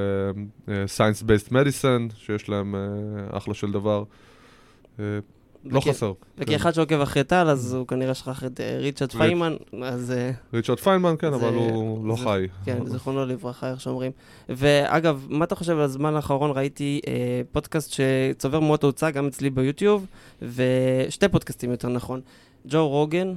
[0.68, 4.04] אה, Science Based Medicine, שיש להם אה, אחלה של דבר.
[5.00, 5.04] אה,
[5.64, 6.12] לא וכי- חסר.
[6.38, 10.30] וכאחד שעוקב אחרי טל, אז הוא כנראה שכח את אה, ריצ'רד ריצ'- פיינמן, אז אה,
[10.54, 12.46] ריצ'רד פיינמן, כן, זה- אבל הוא לא זה- חי.
[12.64, 14.12] כן, זיכרונו לברכה, איך שאומרים.
[14.48, 16.50] ואגב, מה אתה חושב על הזמן האחרון?
[16.50, 17.12] ראיתי אה,
[17.52, 20.06] פודקאסט שצובר מאוד תאוצה, גם אצלי ביוטיוב,
[20.42, 22.20] ושתי פודקאסטים יותר נכון.
[22.68, 23.34] ג'ו רוגן,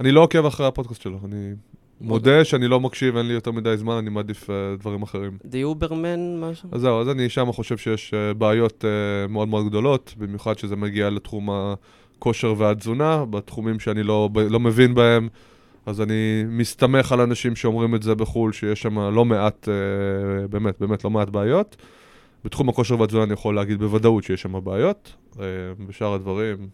[0.00, 1.52] אני לא עוקב אחרי הפודקאסט שלו, אני
[2.00, 5.38] מודה שאני לא מקשיב, אין לי יותר מדי זמן, אני מעדיף אה, דברים אחרים.
[5.44, 6.68] די אוברמן, משהו?
[6.72, 10.76] אז זהו, אז אני שם חושב שיש אה, בעיות אה, מאוד מאוד גדולות, במיוחד שזה
[10.76, 15.28] מגיע לתחום הכושר והתזונה, בתחומים שאני לא, ב- לא מבין בהם,
[15.86, 20.80] אז אני מסתמך על אנשים שאומרים את זה בחו"ל, שיש שם לא מעט, אה, באמת,
[20.80, 21.76] באמת לא מעט בעיות.
[22.44, 25.44] בתחום הכושר והתזונה אני יכול להגיד בוודאות שיש שם בעיות, אה,
[25.86, 26.68] בשאר הדברים,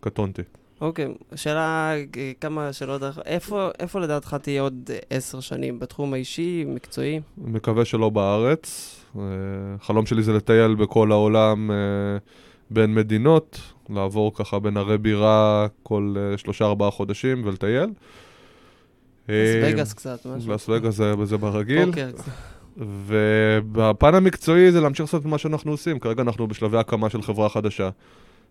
[0.00, 0.42] קטונתי.
[0.80, 5.78] אוקיי, שאלה, אה, כמה שאלות, איפה, איפה לדעתך תהיה עוד עשר שנים?
[5.78, 7.20] בתחום האישי, מקצועי?
[7.38, 8.96] מקווה שלא בארץ.
[9.18, 9.22] אה,
[9.80, 11.76] החלום שלי זה לטייל בכל העולם אה,
[12.70, 13.60] בין מדינות,
[13.90, 17.90] לעבור ככה בין ערי בירה כל אה, שלושה ארבעה חודשים ולטייל.
[19.28, 20.52] לס אה, וגאס קצת, משהו.
[20.52, 21.86] לס וגאס זה, זה ברגיל.
[21.86, 22.10] פוקר.
[22.76, 25.98] ובפן המקצועי זה להמשיך לעשות את מה שאנחנו עושים.
[25.98, 27.90] כרגע אנחנו בשלבי הקמה של חברה חדשה,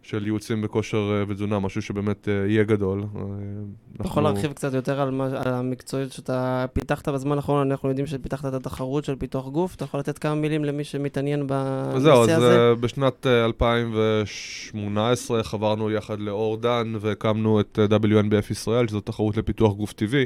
[0.04, 3.04] של ייעוצים בכושר אה, ותזונה, משהו שבאמת אה, יהיה גדול.
[3.16, 3.22] אה,
[3.96, 8.08] אתה יכול להרחיב קצת יותר על, מה, על המקצועיות שאתה פיתחת בזמן האחרון, אנחנו יודעים
[8.08, 12.16] שפיתחת את התחרות של פיתוח גוף, אתה יכול לתת כמה מילים למי שמתעניין אז זהו,
[12.16, 12.60] בנושא אז הזה?
[12.60, 19.74] אה, בשנת אה, 2018 חברנו יחד לאור דן והקמנו את WNBF ישראל, שזו תחרות לפיתוח
[19.74, 20.26] גוף טבעי.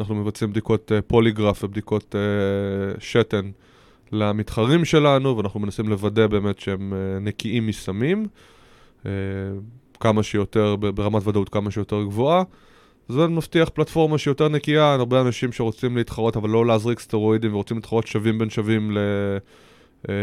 [0.00, 2.14] אנחנו מבצעים בדיקות פוליגרף ובדיקות
[2.98, 3.50] שתן
[4.12, 8.26] למתחרים שלנו, ואנחנו מנסים לוודא באמת שהם נקיים מסמים,
[10.00, 12.42] כמה שיותר, ברמת ודאות כמה שיותר גבוהה.
[13.08, 17.76] זה מבטיח פלטפורמה שהיא יותר נקייה, הרבה אנשים שרוצים להתחרות אבל לא להזריק סטרואידים ורוצים
[17.76, 18.98] להתחרות שווים בין שווים ל...
[20.08, 20.14] אה,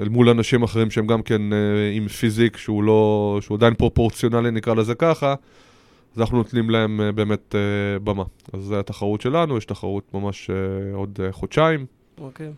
[0.00, 1.58] אל מול אנשים אחרים שהם גם כן אה,
[1.92, 5.34] עם פיזיק שהוא לא, שהוא עדיין פרופורציונלי נקרא לזה ככה,
[6.14, 8.24] אז אנחנו נותנים להם אה, באמת אה, במה.
[8.52, 11.86] אז זו התחרות שלנו, יש תחרות ממש אה, עוד אה, חודשיים.
[12.20, 12.46] אוקיי.
[12.46, 12.52] אה,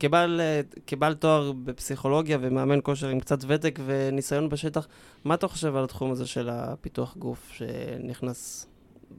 [0.00, 4.86] כבעל, אה, כבעל תואר בפסיכולוגיה ומאמן כושר עם קצת ותק וניסיון בשטח,
[5.24, 8.66] מה אתה חושב על התחום הזה של הפיתוח גוף שנכנס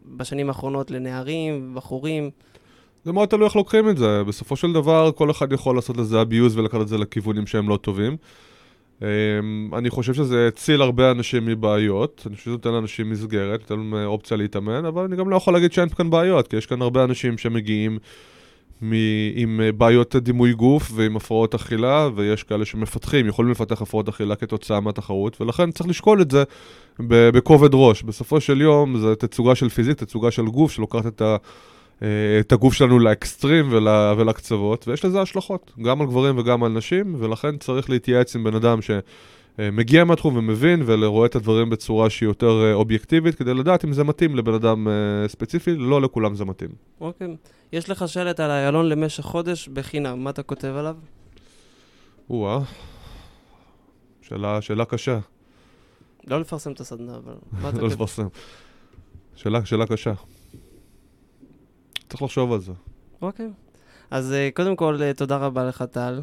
[0.06, 2.30] בשנים האחרונות לנערים, בחורים?
[3.04, 4.24] זה מאוד תלוי איך לוקחים את זה.
[4.24, 7.78] בסופו של דבר, כל אחד יכול לעשות לזה abuse ולקחת את זה לכיוונים שהם לא
[7.78, 8.18] טובים.
[9.00, 9.06] Um,
[9.78, 13.96] אני חושב שזה הציל הרבה אנשים מבעיות, אני חושב שזה נותן לאנשים מסגרת, נותן להם
[13.96, 16.82] אה, אופציה להתאמן, אבל אני גם לא יכול להגיד שאין כאן בעיות, כי יש כאן
[16.82, 18.00] הרבה אנשים שמגיעים
[18.82, 18.94] מ-
[19.36, 24.36] עם אה, בעיות דימוי גוף ועם הפרעות אכילה, ויש כאלה שמפתחים, יכולים לפתח הפרעות אכילה
[24.36, 26.44] כתוצאה מהתחרות, ולכן צריך לשקול את זה
[27.00, 28.04] בכובד ראש.
[28.04, 31.38] בסופו של יום זה תצוגה של פיזיק, תצוגה של גוף שלוקחת את ה...
[32.04, 36.72] אה, את הגוף שלנו לאקסטרים ול, ולקצוות, ויש לזה השלכות, גם על גברים וגם על
[36.72, 39.00] נשים, ולכן צריך להתייעץ עם בן אדם אה,
[39.60, 44.04] מגיע מהתחום ומבין ורואה את הדברים בצורה שהיא יותר אה, אובייקטיבית, כדי לדעת אם זה
[44.04, 44.94] מתאים לבן אדם אה,
[45.28, 46.70] ספציפי, לא לכולם זה מתאים.
[47.02, 47.36] אוקיי.
[47.74, 50.96] יש לך שלט על איילון למשך חודש בחינם, מה אתה כותב עליו?
[52.30, 52.60] או-אה,
[54.22, 55.20] שאלה, שאלה קשה.
[56.28, 57.94] לא לפרסם את הסדנה, אבל מה אתה לא כותב?
[57.94, 58.28] לפרסם.
[59.36, 60.14] שאלה, שאלה קשה.
[62.10, 62.72] צריך לחשוב על זה.
[63.22, 63.50] אוקיי.
[64.12, 66.22] אז אה, קודם כל, אה, תודה רבה לך, טל.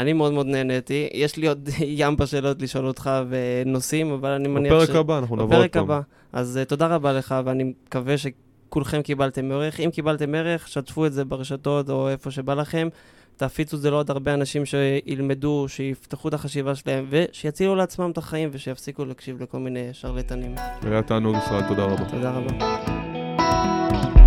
[0.00, 1.08] אני מאוד מאוד נהניתי.
[1.12, 1.68] יש לי עוד
[2.00, 5.82] ים בשאלות לשאול אותך ונושאים, אבל אני מניח בפרק הבא אנחנו נבוא עוד בפרק פעם.
[5.82, 6.00] הבא.
[6.32, 9.80] אז uh, תודה רבה לך, ואני מקווה שכולכם קיבלתם ערך.
[9.80, 12.88] אם קיבלתם ערך, שתפו את זה ברשתות או איפה שבא לכם.
[13.36, 18.48] תפיצו את זה לעוד הרבה אנשים שילמדו, שיפתחו את החשיבה שלהם, ושיצילו לעצמם את החיים
[18.52, 20.54] ושיפסיקו להקשיב לכל מיני שרלטנים.
[20.82, 22.04] היה תענוג ישראל, תודה רבה.
[22.04, 22.99] תודה רבה.